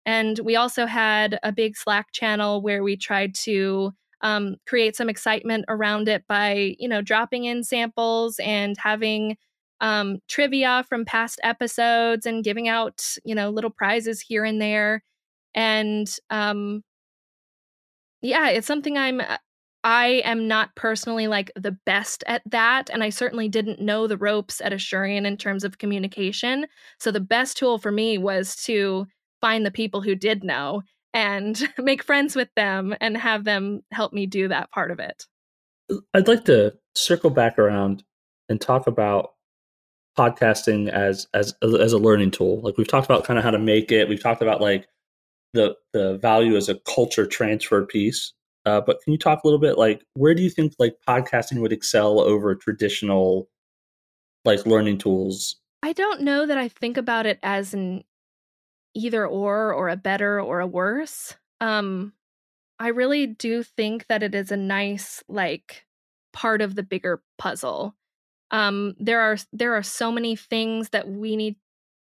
[0.06, 5.10] and we also had a big Slack channel where we tried to um, create some
[5.10, 9.36] excitement around it by, you know, dropping in samples and having
[9.80, 15.02] um, trivia from past episodes and giving out, you know, little prizes here and there.
[15.54, 16.82] And um,
[18.22, 19.20] yeah, it's something I'm.
[19.20, 19.38] Uh,
[19.84, 22.90] I am not personally like the best at that.
[22.90, 26.66] And I certainly didn't know the ropes at Asurian in terms of communication.
[26.98, 29.06] So the best tool for me was to
[29.40, 30.82] find the people who did know
[31.14, 35.24] and make friends with them and have them help me do that part of it.
[36.12, 38.02] I'd like to circle back around
[38.48, 39.34] and talk about
[40.18, 42.60] podcasting as as as a learning tool.
[42.60, 44.08] Like we've talked about kind of how to make it.
[44.08, 44.88] We've talked about like
[45.56, 48.32] the the value as a culture transfer piece.
[48.64, 51.60] Uh, but can you talk a little bit like where do you think like podcasting
[51.60, 53.48] would excel over traditional
[54.44, 55.56] like learning tools?
[55.82, 58.04] I don't know that I think about it as an
[58.94, 61.34] either or or a better or a worse.
[61.60, 62.12] Um
[62.78, 65.86] I really do think that it is a nice like
[66.32, 67.94] part of the bigger puzzle.
[68.50, 71.56] Um there are there are so many things that we need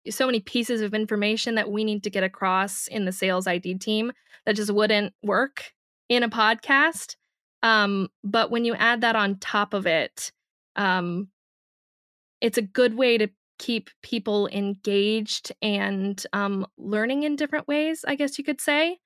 [0.09, 3.75] so many pieces of information that we need to get across in the sales ID
[3.75, 4.11] team
[4.45, 5.73] that just wouldn't work
[6.09, 7.15] in a podcast.
[7.63, 10.31] Um, but when you add that on top of it,
[10.75, 11.29] um,
[12.39, 18.15] it's a good way to keep people engaged and um, learning in different ways, I
[18.15, 18.99] guess you could say.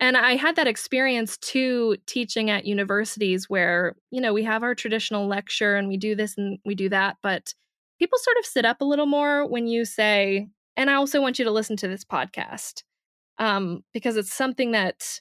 [0.00, 4.74] And I had that experience too teaching at universities where, you know, we have our
[4.74, 7.54] traditional lecture and we do this and we do that, but
[7.98, 11.38] people sort of sit up a little more when you say, and I also want
[11.38, 12.82] you to listen to this podcast
[13.38, 15.20] um, because it's something that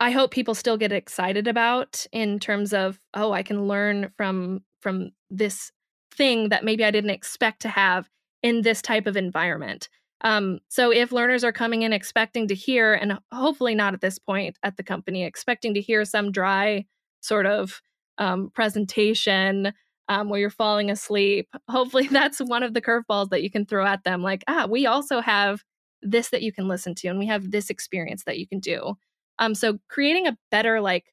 [0.00, 4.60] I hope people still get excited about in terms of, oh, I can learn from
[4.80, 5.70] from this
[6.12, 8.08] thing that maybe I didn't expect to have
[8.42, 9.88] in this type of environment.
[10.22, 14.18] Um, so if learners are coming in expecting to hear, and hopefully not at this
[14.18, 16.84] point at the company, expecting to hear some dry
[17.20, 17.80] sort of
[18.18, 19.72] um, presentation
[20.12, 23.84] um, where you're falling asleep, hopefully that's one of the curveballs that you can throw
[23.86, 24.22] at them.
[24.22, 25.62] Like, ah, we also have
[26.02, 28.94] this that you can listen to, and we have this experience that you can do.
[29.38, 31.12] Um, so creating a better, like,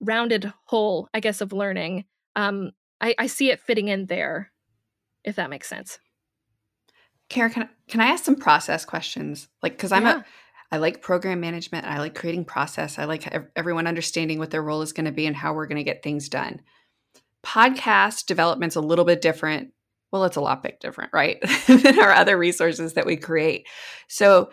[0.00, 2.04] rounded whole, I guess, of learning
[2.36, 4.52] um, I, I see it fitting in there,
[5.24, 5.98] if that makes sense.
[7.28, 9.48] Kara, can I, can I ask some process questions?
[9.62, 10.18] Like, because I'm Yeah.
[10.18, 10.24] a,
[10.70, 11.86] I like program management.
[11.86, 12.98] I like creating process.
[12.98, 15.78] I like everyone understanding what their role is going to be and how we're going
[15.78, 16.60] to get things done.
[17.44, 19.72] Podcast development's a little bit different.
[20.12, 21.38] Well, it's a lot bit different, right?
[21.66, 23.66] than our other resources that we create.
[24.08, 24.50] So,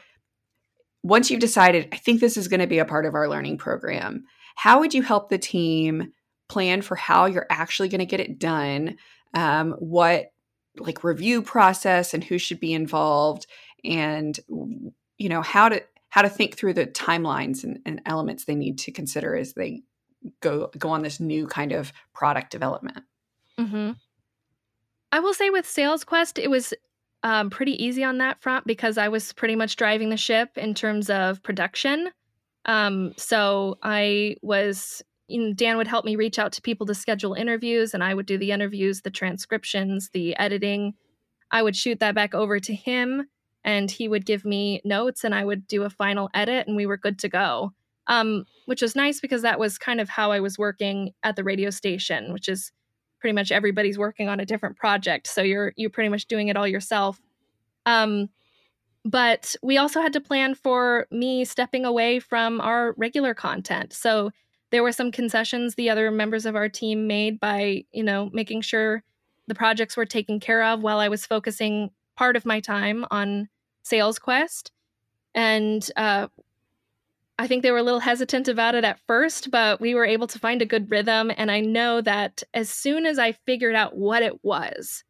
[1.04, 3.58] once you've decided, I think this is going to be a part of our learning
[3.58, 4.24] program,
[4.56, 6.13] how would you help the team
[6.48, 8.98] plan for how you're actually going to get it done?
[9.34, 10.28] Um, what
[10.78, 13.46] like review process and who should be involved
[13.84, 14.39] and
[15.17, 18.78] you know how to how to think through the timelines and, and elements they need
[18.80, 19.84] to consider as they
[20.42, 23.04] go go on this new kind of product development
[23.58, 23.92] hmm
[25.14, 26.74] I will say with Sales Quest, it was
[27.22, 30.74] um, pretty easy on that front because I was pretty much driving the ship in
[30.74, 32.10] terms of production.
[32.66, 36.96] Um, so I was, you know, Dan would help me reach out to people to
[36.96, 40.96] schedule interviews, and I would do the interviews, the transcriptions, the editing.
[41.52, 43.28] I would shoot that back over to him,
[43.64, 46.88] and he would give me notes, and I would do a final edit, and we
[46.88, 47.72] were good to go.
[48.08, 51.44] Um, which was nice because that was kind of how I was working at the
[51.44, 52.72] radio station, which is
[53.20, 56.58] pretty much everybody's working on a different project so you're you're pretty much doing it
[56.58, 57.22] all yourself.
[57.86, 58.30] Um
[59.06, 63.94] but we also had to plan for me stepping away from our regular content.
[63.94, 64.32] So
[64.72, 68.62] there were some concessions the other members of our team made by you know making
[68.62, 69.04] sure
[69.48, 73.50] the projects were taken care of while i was focusing part of my time on
[73.84, 74.72] sales quest.
[75.36, 76.28] And uh,
[77.39, 80.28] I think they were a little hesitant about it at first, but we were able
[80.28, 81.32] to find a good rhythm.
[81.36, 85.04] And I know that as soon as I figured out what it was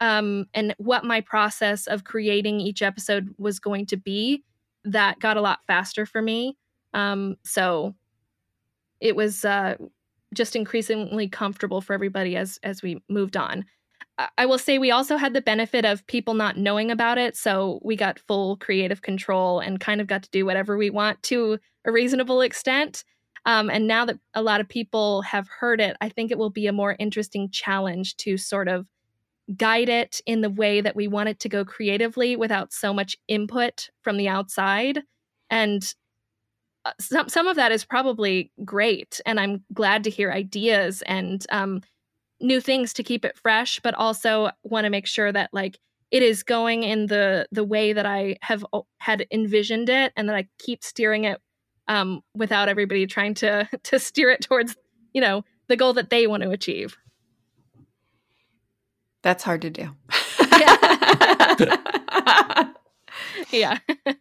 [0.00, 4.42] um, and what my process of creating each episode was going to be,
[4.84, 6.56] that got a lot faster for me.
[6.92, 7.94] Um, so
[9.00, 9.76] it was uh,
[10.34, 13.64] just increasingly comfortable for everybody as as we moved on.
[14.38, 17.80] I- will say we also had the benefit of people not knowing about it, so
[17.82, 21.58] we got full creative control and kind of got to do whatever we want to
[21.84, 23.04] a reasonable extent.
[23.46, 26.50] Um, and now that a lot of people have heard it, I think it will
[26.50, 28.86] be a more interesting challenge to sort of
[29.56, 33.16] guide it in the way that we want it to go creatively without so much
[33.28, 35.02] input from the outside.
[35.48, 35.82] And
[36.84, 41.44] uh, some some of that is probably great, and I'm glad to hear ideas and
[41.50, 41.82] um,
[42.40, 45.78] new things to keep it fresh, but also want to make sure that like
[46.10, 48.64] it is going in the the way that I have
[48.98, 51.40] had envisioned it, and that I keep steering it
[51.88, 54.76] um, without everybody trying to to steer it towards
[55.12, 56.96] you know the goal that they want to achieve.
[59.22, 59.90] that's hard to do
[63.50, 63.78] Yeah.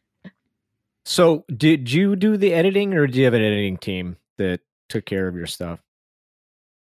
[1.05, 5.05] So, did you do the editing, or do you have an editing team that took
[5.05, 5.79] care of your stuff?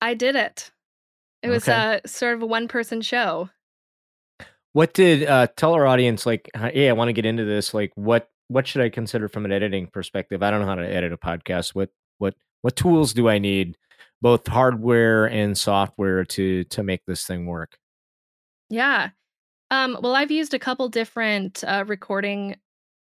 [0.03, 0.71] I did it.
[1.43, 2.01] It was Okay.
[2.05, 3.49] a sort of a one person show.
[4.73, 6.49] What did uh, tell our audience like?
[6.55, 7.75] Hey, I want to get into this.
[7.75, 10.43] Like, what what should I consider from an editing perspective?
[10.43, 11.75] I don't know how to edit a podcast.
[11.75, 13.77] What what what tools do I need,
[14.23, 17.79] both hardware and software, to to make this thing work?
[18.69, 19.11] Yeah.
[19.73, 22.57] Um, well, I've used a couple different uh, recording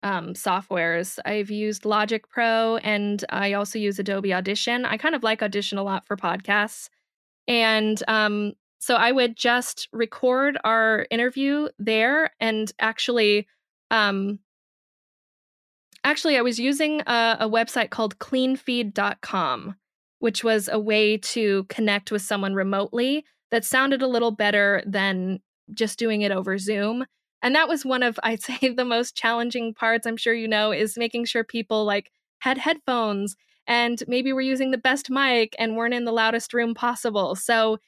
[0.02, 1.18] um, softwares.
[1.24, 4.84] I've used Logic Pro and I also use Adobe Audition.
[4.84, 6.88] I kind of like Audition a lot for podcasts.
[7.48, 13.46] And um, so I would just record our interview there and actually.
[13.90, 14.40] Um,
[16.06, 19.74] Actually, I was using a, a website called cleanfeed.com,
[20.20, 25.40] which was a way to connect with someone remotely that sounded a little better than
[25.74, 27.06] just doing it over Zoom.
[27.42, 30.70] And that was one of, I'd say, the most challenging parts, I'm sure you know,
[30.70, 33.34] is making sure people like had headphones
[33.66, 37.34] and maybe we're using the best mic and we're in the loudest room possible.
[37.34, 37.78] So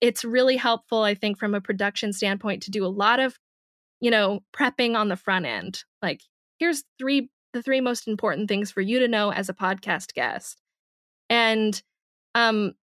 [0.00, 3.38] it's really helpful, I think, from a production standpoint to do a lot of,
[4.00, 5.84] you know, prepping on the front end.
[6.02, 6.22] Like,
[6.58, 10.60] here's three the three most important things for you to know as a podcast guest.
[11.30, 11.80] And
[12.34, 12.74] um,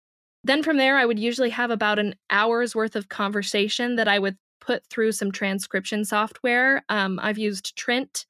[0.45, 4.19] then from there, I would usually have about an hour's worth of conversation that I
[4.19, 6.85] would put through some transcription software.
[6.89, 8.25] Um, I've used Trint.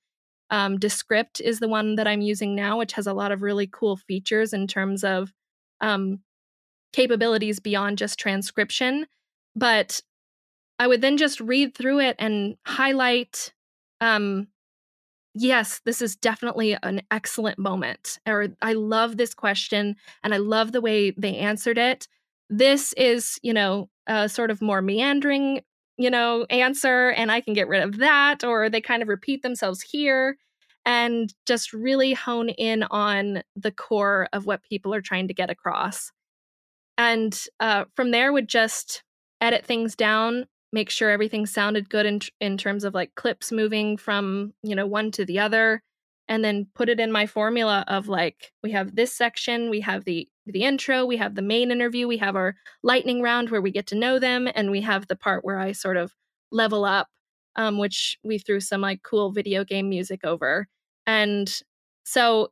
[0.52, 3.66] Um, Descript is the one that I'm using now, which has a lot of really
[3.66, 5.32] cool features in terms of
[5.80, 6.20] um,
[6.92, 9.06] capabilities beyond just transcription.
[9.56, 10.02] But
[10.78, 13.54] I would then just read through it and highlight,
[14.02, 14.48] um,
[15.34, 18.18] yes, this is definitely an excellent moment.
[18.26, 22.08] Or I love this question and I love the way they answered it.
[22.50, 25.62] This is, you know, a sort of more meandering,
[26.02, 28.44] you know, answer, and I can get rid of that.
[28.44, 30.36] Or they kind of repeat themselves here
[30.84, 35.50] and just really hone in on the core of what people are trying to get
[35.50, 36.10] across
[36.98, 39.02] and uh, from there would just
[39.40, 43.96] edit things down make sure everything sounded good in, in terms of like clips moving
[43.96, 45.82] from you know one to the other
[46.28, 50.04] and then put it in my formula of like we have this section we have
[50.04, 53.70] the the intro we have the main interview we have our lightning round where we
[53.70, 56.14] get to know them and we have the part where i sort of
[56.50, 57.08] level up
[57.54, 60.68] um, which we threw some like cool video game music over
[61.06, 61.62] and
[62.04, 62.50] so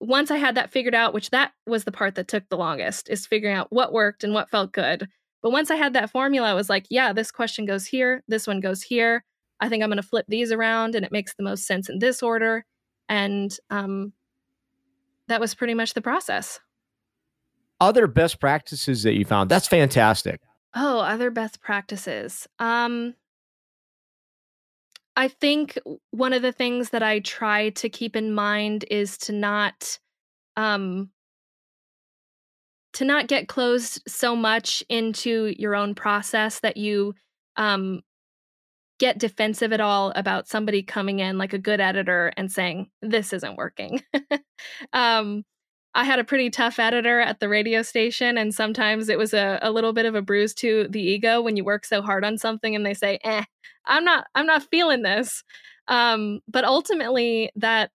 [0.00, 3.08] once I had that figured out, which that was the part that took the longest,
[3.08, 5.08] is figuring out what worked and what felt good.
[5.42, 8.46] But once I had that formula, I was like, yeah, this question goes here, this
[8.46, 9.24] one goes here.
[9.60, 11.98] I think I'm going to flip these around and it makes the most sense in
[11.98, 12.64] this order.
[13.08, 14.12] And um,
[15.28, 16.60] that was pretty much the process.
[17.80, 19.50] Other best practices that you found.
[19.50, 20.40] That's fantastic.
[20.74, 22.46] Oh, other best practices.
[22.58, 23.14] Um,
[25.16, 25.78] I think
[26.10, 29.98] one of the things that I try to keep in mind is to not
[30.56, 31.10] um
[32.94, 37.14] to not get closed so much into your own process that you
[37.56, 38.02] um
[38.98, 43.32] get defensive at all about somebody coming in like a good editor and saying this
[43.32, 44.02] isn't working.
[44.92, 45.44] um
[45.94, 49.58] I had a pretty tough editor at the radio station, and sometimes it was a,
[49.62, 52.36] a little bit of a bruise to the ego when you work so hard on
[52.38, 53.44] something and they say, "Eh,
[53.86, 55.44] I'm not, I'm not feeling this."
[55.88, 57.90] Um, but ultimately, that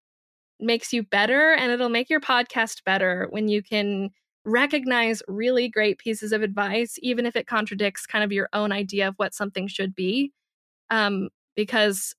[0.59, 4.09] makes you better, and it'll make your podcast better when you can
[4.45, 9.07] recognize really great pieces of advice, even if it contradicts kind of your own idea
[9.09, 10.31] of what something should be.
[10.89, 12.15] Um, because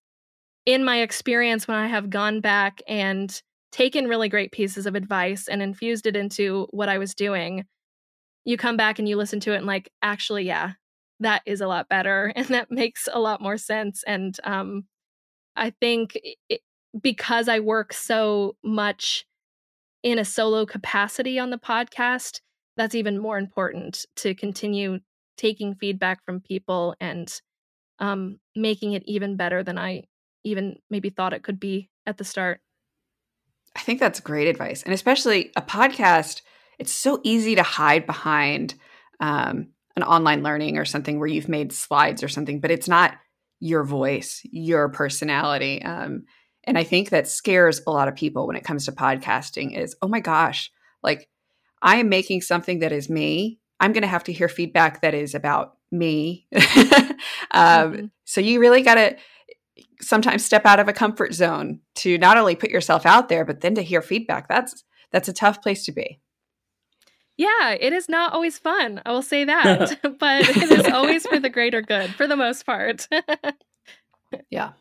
[0.67, 3.41] in my experience, when I have gone back and
[3.73, 7.65] taken really great pieces of advice and infused it into what I was doing,
[8.45, 10.73] you come back and you listen to it and like, actually, yeah,
[11.21, 14.03] that is a lot better and that makes a lot more sense.
[14.07, 14.85] And um,
[15.57, 16.19] I think
[16.49, 16.61] it,
[17.01, 19.25] because I work so much
[20.03, 22.41] in a solo capacity on the podcast,
[22.77, 25.01] that's even more important to continue
[25.37, 27.31] taking feedback from people and
[27.99, 30.05] um, making it even better than I
[30.45, 32.61] even maybe thought it could be at the start.
[33.77, 34.83] I think that's great advice.
[34.83, 36.43] And especially a podcast,
[36.79, 38.75] it's so easy to hide behind
[39.21, 43.17] um, an online learning or something where you've made slides or something, but it's not
[43.61, 45.83] your voice, your personality.
[45.83, 46.25] Um,
[46.65, 49.97] and I think that scares a lot of people when it comes to podcasting is,
[50.03, 50.71] oh my gosh,
[51.03, 51.29] like
[51.83, 53.59] I am making something that is me.
[53.79, 56.47] I'm going to have to hear feedback that is about me.
[56.55, 56.61] um,
[57.53, 58.07] mm-hmm.
[58.25, 59.17] So you really got to
[60.01, 63.61] sometimes step out of a comfort zone to not only put yourself out there but
[63.61, 64.49] then to hear feedback.
[64.49, 66.21] That's that's a tough place to be.
[67.37, 69.99] Yeah it is not always fun i will say that.
[70.19, 73.07] But it is always for the greater good for the most part.
[74.49, 74.75] Yeah.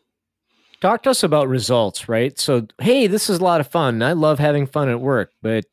[0.80, 2.38] Talk to us about results right?
[2.40, 4.02] So hey this is a lot of fun.
[4.04, 5.66] I love having fun at work but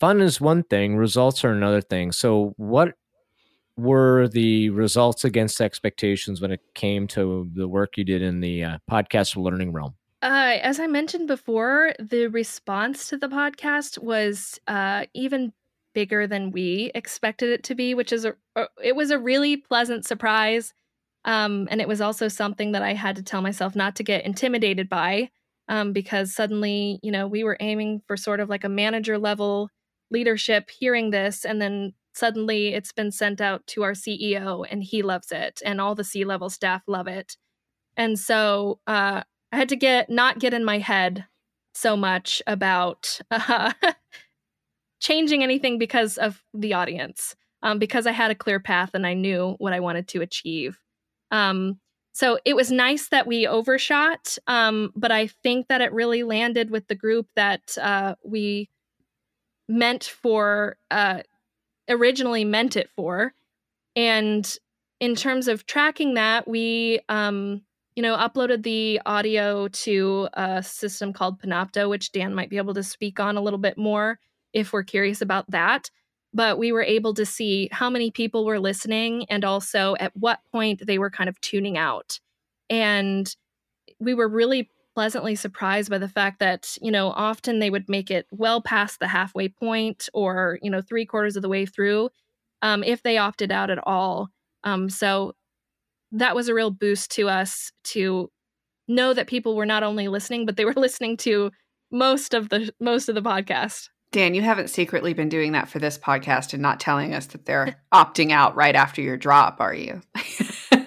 [0.00, 2.12] fun is one thing results are another thing.
[2.12, 2.94] So what
[3.80, 8.64] were the results against expectations when it came to the work you did in the
[8.64, 9.94] uh, podcast learning realm?
[10.22, 15.52] Uh, as I mentioned before, the response to the podcast was uh, even
[15.94, 18.34] bigger than we expected it to be, which is a
[18.82, 20.72] it was a really pleasant surprise.
[21.24, 24.24] Um, and it was also something that I had to tell myself not to get
[24.24, 25.30] intimidated by,
[25.68, 29.70] um, because suddenly, you know, we were aiming for sort of like a manager level
[30.10, 35.02] leadership hearing this, and then suddenly it's been sent out to our CEO and he
[35.02, 37.36] loves it and all the C level staff love it.
[37.96, 41.26] And so uh, I had to get not get in my head
[41.74, 43.72] so much about uh,
[45.00, 49.14] changing anything because of the audience, um, because I had a clear path and I
[49.14, 50.78] knew what I wanted to achieve.
[51.30, 51.80] Um,
[52.12, 56.70] so it was nice that we overshot, um, but I think that it really landed
[56.70, 58.68] with the group that uh, we
[59.68, 61.20] meant for uh,
[61.90, 63.34] originally meant it for.
[63.96, 64.56] And
[65.00, 67.62] in terms of tracking that, we um,
[67.96, 72.74] you know uploaded the audio to a system called Panopto, which Dan might be able
[72.74, 74.18] to speak on a little bit more
[74.52, 75.90] if we're curious about that.
[76.32, 80.38] But we were able to see how many people were listening and also at what
[80.52, 82.20] point they were kind of tuning out.
[82.68, 83.34] And
[83.98, 88.10] we were really pleasantly surprised by the fact that, you know, often they would make
[88.10, 92.10] it well past the halfway point or, you know, three quarters of the way through
[92.62, 94.28] um, if they opted out at all.
[94.64, 95.34] Um, so
[96.12, 98.30] that was a real boost to us to
[98.88, 101.50] know that people were not only listening, but they were listening to
[101.90, 103.88] most of the most of the podcast.
[104.12, 107.46] Dan, you haven't secretly been doing that for this podcast and not telling us that
[107.46, 110.02] they're opting out right after your drop, are you?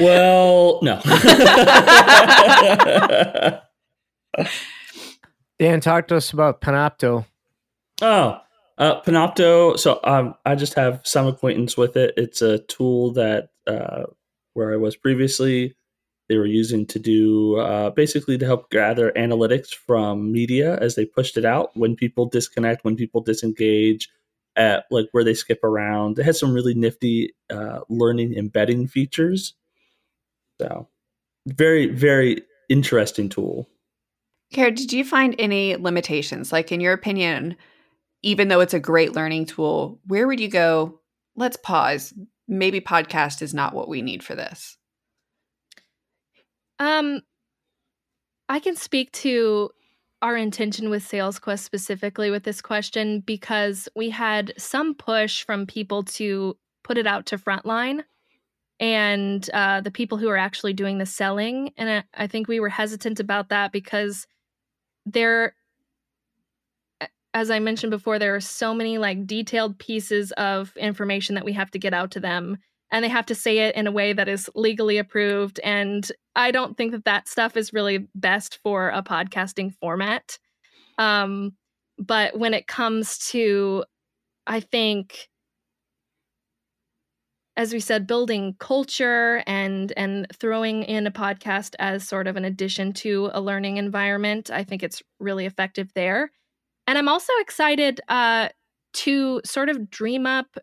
[0.00, 1.00] well, no.
[5.58, 7.24] Dan, talk to us about Panopto.
[8.02, 8.38] Oh,
[8.78, 9.78] uh, Panopto.
[9.78, 12.14] So um, I just have some acquaintance with it.
[12.16, 14.04] It's a tool that uh,
[14.54, 15.74] where I was previously,
[16.28, 21.06] they were using to do uh, basically to help gather analytics from media as they
[21.06, 24.10] pushed it out when people disconnect, when people disengage,
[24.56, 26.18] at like where they skip around.
[26.18, 29.54] It has some really nifty uh, learning embedding features.
[30.60, 30.88] So
[31.46, 33.68] very very interesting tool.
[34.52, 36.52] Kara, did you find any limitations?
[36.52, 37.56] Like in your opinion,
[38.22, 41.00] even though it's a great learning tool, where would you go?
[41.34, 42.14] Let's pause.
[42.48, 44.76] Maybe podcast is not what we need for this.
[46.78, 47.22] Um,
[48.48, 49.70] I can speak to
[50.22, 55.66] our intention with Sales Quest specifically with this question because we had some push from
[55.66, 58.04] people to put it out to frontline
[58.78, 61.72] and uh, the people who are actually doing the selling.
[61.76, 64.26] And I, I think we were hesitant about that because
[65.04, 65.54] there
[67.36, 71.52] as I mentioned before, there are so many like detailed pieces of information that we
[71.52, 72.56] have to get out to them,
[72.90, 75.60] and they have to say it in a way that is legally approved.
[75.62, 80.38] And I don't think that that stuff is really best for a podcasting format.
[80.96, 81.52] Um,
[81.98, 83.84] but when it comes to,
[84.46, 85.28] I think,
[87.56, 92.44] as we said, building culture and and throwing in a podcast as sort of an
[92.44, 96.30] addition to a learning environment, I think it's really effective there.
[96.86, 98.50] And I'm also excited uh,
[98.94, 100.56] to sort of dream up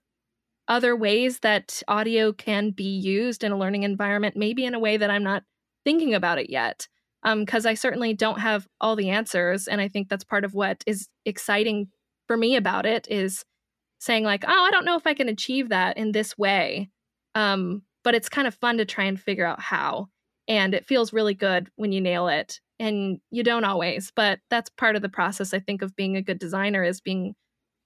[0.68, 4.98] other ways that audio can be used in a learning environment, maybe in a way
[4.98, 5.44] that I'm not
[5.84, 6.88] thinking about it yet.
[7.24, 9.68] Because um, I certainly don't have all the answers.
[9.68, 11.88] And I think that's part of what is exciting
[12.28, 13.46] for me about it is
[14.04, 16.90] saying, like, oh, I don't know if I can achieve that in this way.
[17.36, 20.10] Um, but it's kind of fun to try and figure out how.
[20.48, 24.70] And it feels really good when you nail it and you don't always but that's
[24.70, 27.36] part of the process i think of being a good designer is being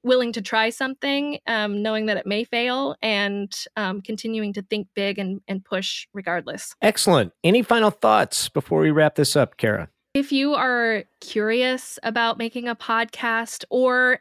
[0.04, 4.88] willing to try something um, knowing that it may fail and um, continuing to think
[4.96, 9.90] big and, and push regardless excellent any final thoughts before we wrap this up kara
[10.14, 14.20] if you are curious about making a podcast or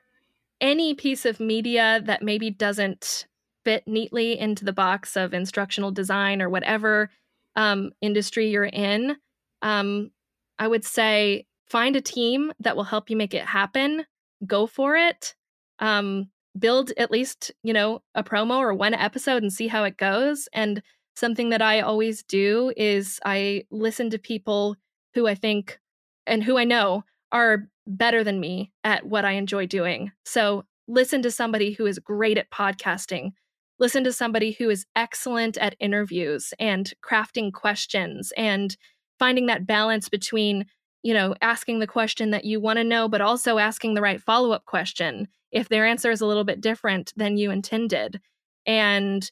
[0.60, 3.26] any piece of media that maybe doesn't
[3.64, 7.10] fit neatly into the box of instructional design or whatever
[7.56, 9.16] um, industry you're in
[9.62, 10.10] um,
[10.58, 14.06] I would say find a team that will help you make it happen.
[14.46, 15.34] Go for it.
[15.78, 19.96] Um, build at least, you know, a promo or one episode and see how it
[19.96, 20.48] goes.
[20.52, 20.82] And
[21.14, 24.76] something that I always do is I listen to people
[25.14, 25.78] who I think
[26.26, 30.12] and who I know are better than me at what I enjoy doing.
[30.24, 33.32] So listen to somebody who is great at podcasting.
[33.78, 38.76] Listen to somebody who is excellent at interviews and crafting questions and
[39.18, 40.66] finding that balance between
[41.02, 44.20] you know asking the question that you want to know but also asking the right
[44.20, 48.20] follow-up question if their answer is a little bit different than you intended
[48.66, 49.30] and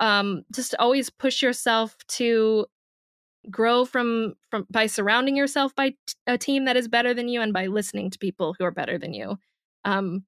[0.00, 2.66] um, just always push yourself to
[3.50, 7.40] grow from from by surrounding yourself by t- a team that is better than you
[7.40, 9.38] and by listening to people who are better than you.
[9.84, 10.24] Um,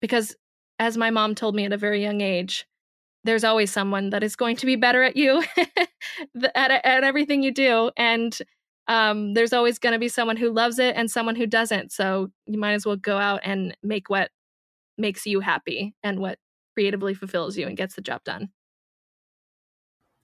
[0.00, 0.36] because
[0.78, 2.66] as my mom told me at a very young age
[3.24, 5.42] there's always someone that is going to be better at you
[6.54, 8.38] at, at everything you do and
[8.86, 12.28] um, there's always going to be someone who loves it and someone who doesn't so
[12.46, 14.30] you might as well go out and make what
[14.98, 16.38] makes you happy and what
[16.74, 18.50] creatively fulfills you and gets the job done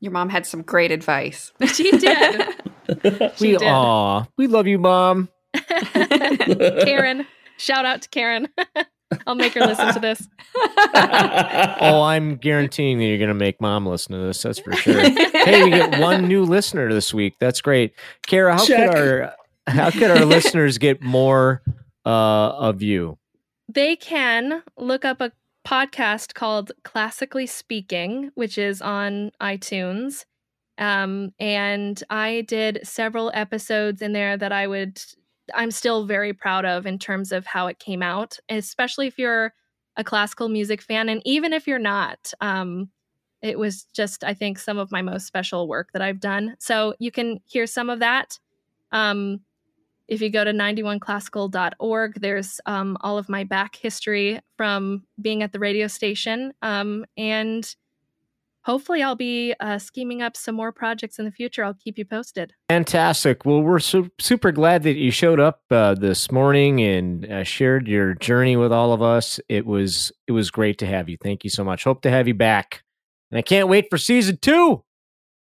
[0.00, 2.42] your mom had some great advice she did
[3.36, 3.62] she we did.
[3.62, 5.28] aw we love you mom
[5.94, 7.26] karen
[7.56, 8.48] shout out to karen
[9.26, 10.28] I'll make her listen to this.
[10.54, 14.40] oh, I'm guaranteeing that you're going to make mom listen to this.
[14.40, 15.00] That's for sure.
[15.00, 17.34] hey, we get one new listener this week.
[17.40, 17.92] That's great.
[18.28, 18.92] Kara, how Check.
[18.92, 19.34] could our
[19.66, 21.60] how could our listeners get more
[22.06, 23.18] uh, of you?
[23.68, 25.32] they can look up a
[25.66, 30.24] podcast called Classically Speaking, which is on iTunes.
[30.78, 35.02] Um, and I did several episodes in there that I would,
[35.54, 39.52] I'm still very proud of in terms of how it came out, especially if you're
[39.96, 41.08] a classical music fan.
[41.08, 42.88] And even if you're not, um,
[43.42, 46.56] it was just, I think, some of my most special work that I've done.
[46.58, 48.38] So you can hear some of that.
[48.92, 49.40] Um,
[50.10, 55.52] if you go to 91classical.org, there's um, all of my back history from being at
[55.52, 56.52] the radio station.
[56.62, 57.72] Um, and
[58.62, 61.64] hopefully, I'll be uh, scheming up some more projects in the future.
[61.64, 62.52] I'll keep you posted.
[62.68, 63.46] Fantastic.
[63.46, 67.86] Well, we're su- super glad that you showed up uh, this morning and uh, shared
[67.86, 69.38] your journey with all of us.
[69.48, 71.18] It was it was great to have you.
[71.22, 71.84] Thank you so much.
[71.84, 72.82] Hope to have you back.
[73.30, 74.82] And I can't wait for season two.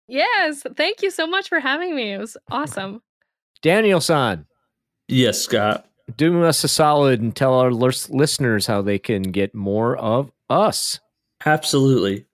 [0.09, 2.15] Yes, thank you so much for having me.
[2.15, 3.03] It was awesome.
[3.63, 4.47] Daniel San,
[5.09, 5.87] Yes, Scott.
[6.17, 10.31] do us a solid and tell our lis- listeners how they can get more of
[10.51, 11.01] us.
[11.45, 12.27] Absolutely.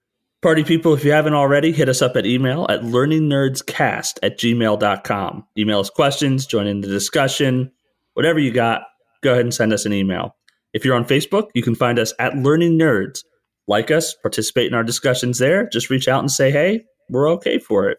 [0.42, 5.46] Party people, if you haven't already, hit us up at email at learningnerdscast at gmail.com.
[5.56, 7.70] Email us questions, join in the discussion,
[8.12, 8.82] whatever you got,
[9.22, 10.36] go ahead and send us an email.
[10.74, 13.20] If you're on Facebook, you can find us at Learning Nerds.
[13.66, 15.66] Like us, participate in our discussions there.
[15.70, 17.98] Just reach out and say, hey, we're okay for it.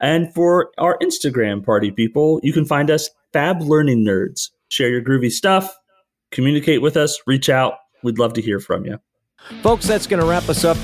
[0.00, 4.50] And for our Instagram party people, you can find us Fab Learning Nerds.
[4.68, 5.76] Share your groovy stuff,
[6.30, 7.74] communicate with us, reach out.
[8.02, 8.98] We'd love to hear from you.
[9.62, 10.76] Folks, that's going to wrap us up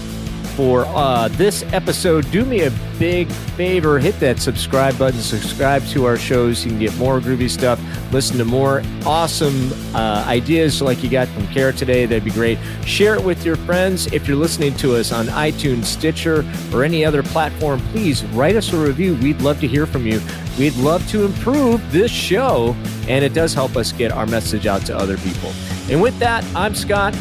[0.56, 2.28] for uh, this episode.
[2.30, 6.64] Do me a big favor hit that subscribe button, subscribe to our shows.
[6.64, 7.78] You can get more groovy stuff,
[8.10, 12.06] listen to more awesome uh, ideas like you got from Kara today.
[12.06, 12.58] That'd be great.
[12.86, 14.06] Share it with your friends.
[14.12, 18.72] If you're listening to us on iTunes, Stitcher, or any other platform, please write us
[18.72, 19.14] a review.
[19.16, 20.20] We'd love to hear from you.
[20.58, 22.74] We'd love to improve this show,
[23.08, 25.52] and it does help us get our message out to other people.
[25.90, 27.14] And with that, I'm Scott.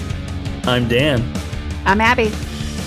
[0.64, 1.22] I'm Dan.
[1.86, 2.32] I'm Abby.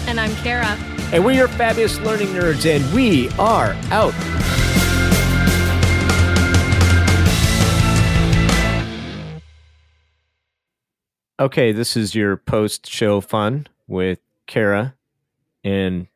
[0.08, 0.64] And I'm Kara.
[1.12, 4.14] And we're your fabulous learning nerds, and we are out.
[11.38, 14.94] Okay, this is your post show fun with Kara
[15.62, 16.06] and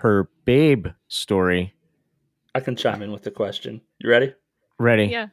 [0.00, 1.72] her babe story.
[2.56, 3.80] I can chime in with the question.
[4.00, 4.34] You ready?
[4.76, 5.04] Ready?
[5.04, 5.28] Yeah.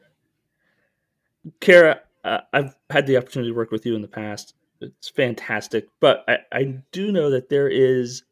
[1.58, 4.54] Kara, uh, I've had the opportunity to work with you in the past.
[4.80, 5.88] It's fantastic.
[6.00, 6.62] But I, I
[6.92, 8.22] do know that there is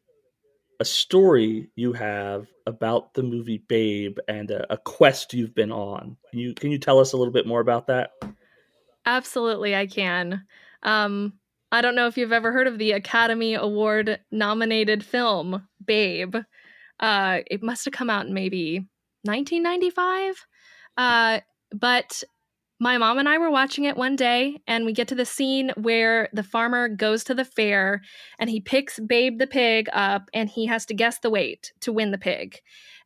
[0.79, 6.17] a story you have about the movie Babe and a, a quest you've been on.
[6.29, 8.11] Can you can you tell us a little bit more about that?
[9.05, 10.43] Absolutely, I can.
[10.83, 11.33] Um,
[11.71, 16.35] I don't know if you've ever heard of the Academy Award nominated film Babe.
[16.99, 18.87] Uh, it must have come out in maybe
[19.23, 20.45] 1995.
[20.97, 21.39] Uh,
[21.71, 22.23] but
[22.79, 25.71] my mom and I were watching it one day, and we get to the scene
[25.75, 28.01] where the farmer goes to the fair
[28.39, 31.91] and he picks Babe the pig up and he has to guess the weight to
[31.91, 32.59] win the pig.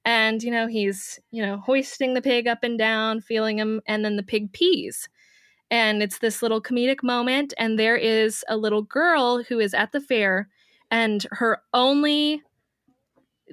[0.03, 4.03] And, you know, he's, you know, hoisting the pig up and down, feeling him, and
[4.03, 5.07] then the pig pees
[5.71, 9.93] and it's this little comedic moment and there is a little girl who is at
[9.93, 10.49] the fair
[10.91, 12.43] and her only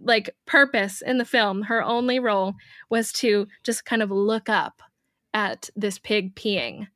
[0.02, 2.54] like purpose in the film her only role
[2.90, 4.82] was to just kind of look up
[5.34, 6.86] at this pig peeing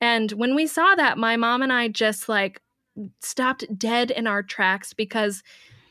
[0.00, 2.60] and when we saw that my mom and i just like
[3.20, 5.42] stopped dead in our tracks because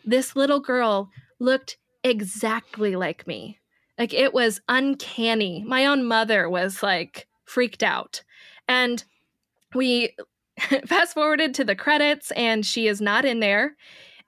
[0.06, 3.60] this little girl looked exactly like me
[3.98, 8.24] like it was uncanny my own mother was like freaked out
[8.68, 9.04] and
[9.74, 10.16] we
[10.88, 13.76] fast forwarded to the credits, and she is not in there.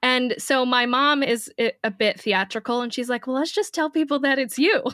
[0.03, 3.73] And so my mom is eh, a bit theatrical, and she's like, Well, let's just
[3.73, 4.83] tell people that it's you.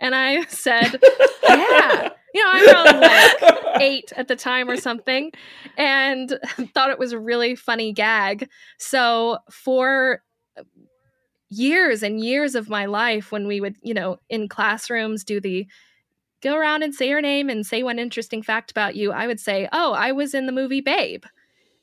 [0.00, 1.00] And I said,
[1.48, 2.10] Yeah.
[2.34, 5.32] You know, I'm probably like eight at the time or something,
[5.78, 6.38] and
[6.74, 8.48] thought it was a really funny gag.
[8.78, 10.22] So for
[10.58, 10.62] uh,
[11.48, 15.66] years and years of my life, when we would, you know, in classrooms do the
[16.42, 19.40] go around and say your name and say one interesting fact about you, I would
[19.40, 21.24] say, Oh, I was in the movie Babe.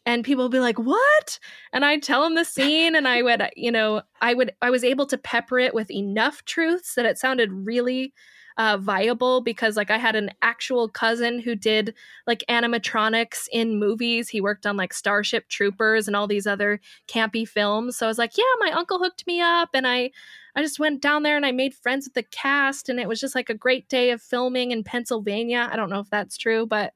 [0.05, 1.39] And people would be like, What?
[1.71, 4.83] And I'd tell them the scene, and I would, you know, I would, I was
[4.83, 8.13] able to pepper it with enough truths that it sounded really
[8.57, 11.95] uh, viable because, like, I had an actual cousin who did
[12.27, 14.29] like animatronics in movies.
[14.29, 17.97] He worked on like Starship Troopers and all these other campy films.
[17.97, 20.11] So I was like, Yeah, my uncle hooked me up, and I,
[20.55, 23.19] I just went down there and I made friends with the cast and it was
[23.19, 25.67] just like a great day of filming in Pennsylvania.
[25.71, 26.93] I don't know if that's true, but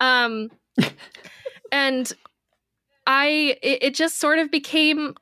[0.00, 0.50] um
[1.72, 2.12] and
[3.10, 5.14] I it, it just sort of became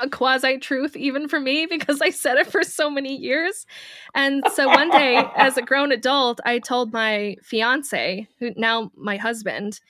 [0.00, 3.66] a quasi truth even for me because I said it for so many years.
[4.14, 9.16] And so one day as a grown adult, I told my fiance, who now my
[9.16, 9.80] husband,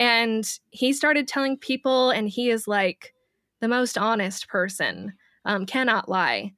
[0.00, 3.14] and he started telling people and he is like
[3.60, 5.14] the most honest person.
[5.46, 6.54] Um, cannot lie.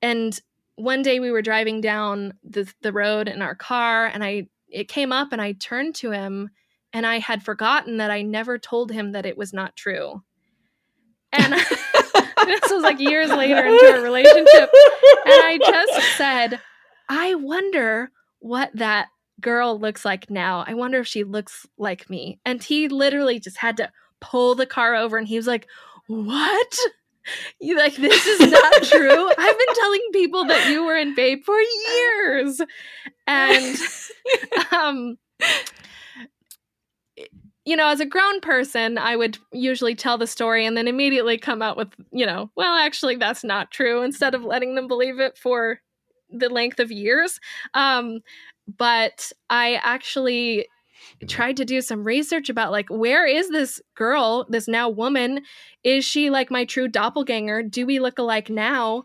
[0.00, 0.40] And
[0.76, 4.86] one day we were driving down the, the road in our car and I it
[4.86, 6.48] came up and I turned to him
[6.92, 10.22] and I had forgotten that I never told him that it was not true.
[11.32, 11.52] And
[12.46, 14.70] this was like years later into our relationship.
[15.24, 16.60] And I just said,
[17.08, 18.10] I wonder
[18.40, 19.08] what that
[19.40, 20.64] girl looks like now.
[20.66, 22.40] I wonder if she looks like me.
[22.44, 25.66] And he literally just had to pull the car over and he was like,
[26.06, 26.78] What?
[27.60, 29.30] You like this is not true.
[29.38, 32.60] I've been telling people that you were in Babe for years.
[33.26, 33.76] And
[34.72, 35.18] um
[37.64, 41.36] you know, as a grown person, I would usually tell the story and then immediately
[41.36, 45.20] come out with, you know, well, actually, that's not true, instead of letting them believe
[45.20, 45.80] it for
[46.30, 47.38] the length of years.
[47.74, 48.20] Um,
[48.78, 50.68] but I actually
[51.28, 55.42] tried to do some research about like where is this girl this now woman?
[55.82, 57.62] Is she like my true doppelganger?
[57.62, 59.04] Do we look alike now?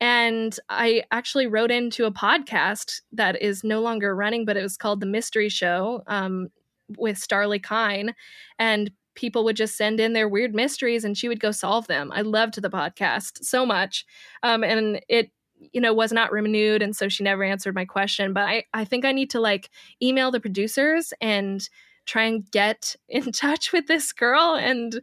[0.00, 4.76] And i actually wrote into a podcast that is no longer running but it was
[4.76, 6.48] called the mystery show um,
[6.96, 8.14] with starlee kine
[8.58, 12.10] and people would just send in their weird mysteries and she would go solve them.
[12.12, 14.04] I loved the podcast so much
[14.42, 15.30] um, and it
[15.72, 18.84] you know was not renewed and so she never answered my question but i i
[18.84, 19.70] think i need to like
[20.02, 21.68] email the producers and
[22.06, 25.00] try and get in touch with this girl and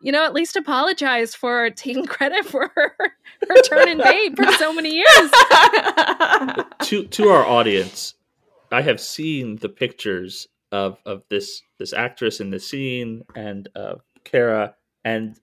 [0.00, 2.94] you know at least apologize for taking credit for her,
[3.48, 5.30] her turn in babe for so many years.
[6.82, 8.14] To to our audience
[8.70, 14.02] i have seen the pictures of of this this actress in the scene and of
[14.24, 15.38] kara and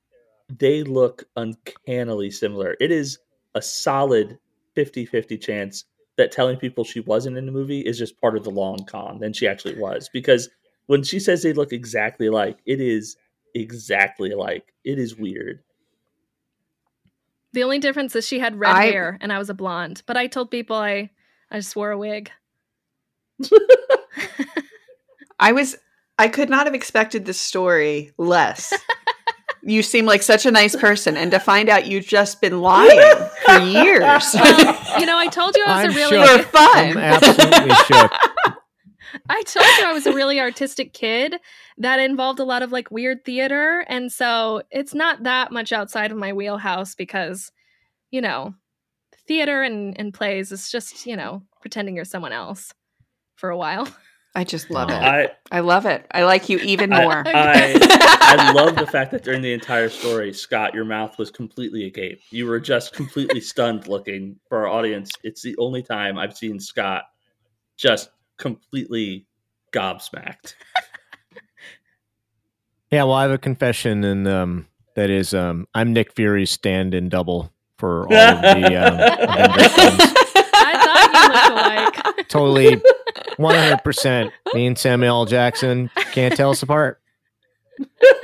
[0.49, 2.75] they look uncannily similar.
[2.79, 3.19] It is
[3.55, 4.37] a solid
[4.77, 5.85] 50-50 chance
[6.17, 9.19] that telling people she wasn't in the movie is just part of the long con
[9.19, 10.49] than she actually was because
[10.87, 13.17] when she says they look exactly like it is
[13.53, 15.61] exactly like it is weird.
[17.53, 20.17] The only difference is she had red I- hair and i was a blonde but
[20.17, 21.09] i told people i
[21.49, 22.29] i just wore a wig
[25.39, 25.75] I was
[26.17, 28.73] I could not have expected this story less.
[29.63, 32.99] you seem like such a nice person, and to find out you've just been lying
[33.45, 34.25] for years.
[34.33, 36.47] well, you know i told you i was I'm a really shook.
[36.47, 36.77] fun.
[36.77, 38.11] I'm absolutely shook.
[39.29, 41.35] I told you I was a really artistic kid
[41.77, 43.85] that involved a lot of like weird theater.
[43.87, 47.51] And so it's not that much outside of my wheelhouse because,
[48.11, 48.53] you know,
[49.27, 52.73] theater and, and plays is just, you know, pretending you're someone else
[53.35, 53.87] for a while.
[54.35, 54.95] I just love it.
[54.95, 56.05] i I love it.
[56.11, 57.23] I like you even more.
[57.25, 57.77] I,
[58.21, 62.21] I love the fact that during the entire story, Scott, your mouth was completely agape.
[62.31, 64.37] You were just completely stunned looking.
[64.49, 67.05] For our audience, it's the only time I've seen Scott
[67.77, 69.25] just completely
[69.71, 70.55] gobsmacked.
[72.91, 77.09] Yeah, well, I have a confession, and um, that is, um, I'm Nick Fury's stand-in
[77.09, 78.97] double for all of the um,
[80.53, 82.27] I thought you looked alike.
[82.29, 82.81] Totally,
[83.37, 83.83] 100.
[83.83, 85.25] percent Me and Samuel L.
[85.25, 87.01] Jackson can't tell us apart.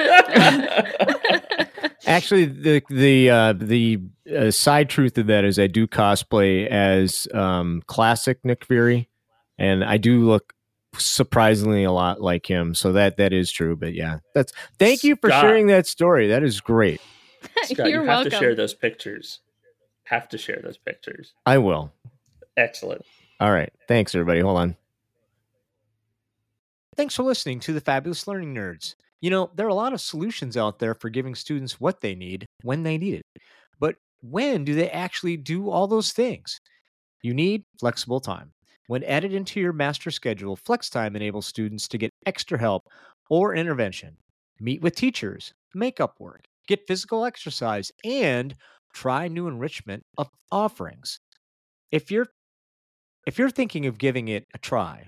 [2.06, 4.00] Actually, the the uh, the
[4.36, 9.10] uh, side truth of that is I do cosplay as um, classic Nick Fury,
[9.58, 10.54] and I do look
[10.98, 12.74] surprisingly a lot like him.
[12.76, 13.76] So that that is true.
[13.76, 15.42] But yeah, that's thank you for Scott.
[15.42, 16.28] sharing that story.
[16.28, 17.02] That is great.
[17.64, 18.32] Scott, You're you have welcome.
[18.32, 19.40] to share those pictures.
[20.06, 21.34] Have to share those pictures.
[21.46, 21.92] I will.
[22.58, 23.06] Excellent.
[23.40, 23.72] All right.
[23.88, 24.40] Thanks, everybody.
[24.42, 24.76] Hold on.
[26.98, 28.96] Thanks for listening to the Fabulous Learning Nerds.
[29.22, 32.16] You know, there are a lot of solutions out there for giving students what they
[32.16, 33.44] need when they need it.
[33.80, 36.60] But when do they actually do all those things?
[37.24, 38.52] You need flexible time.
[38.88, 42.88] When added into your master schedule, flex time enables students to get extra help
[43.30, 44.18] or intervention,
[44.60, 48.56] meet with teachers, make up work, get physical exercise, and
[48.94, 51.20] try new enrichment of offerings.
[51.92, 52.28] If you're
[53.26, 55.08] if you're thinking of giving it a try,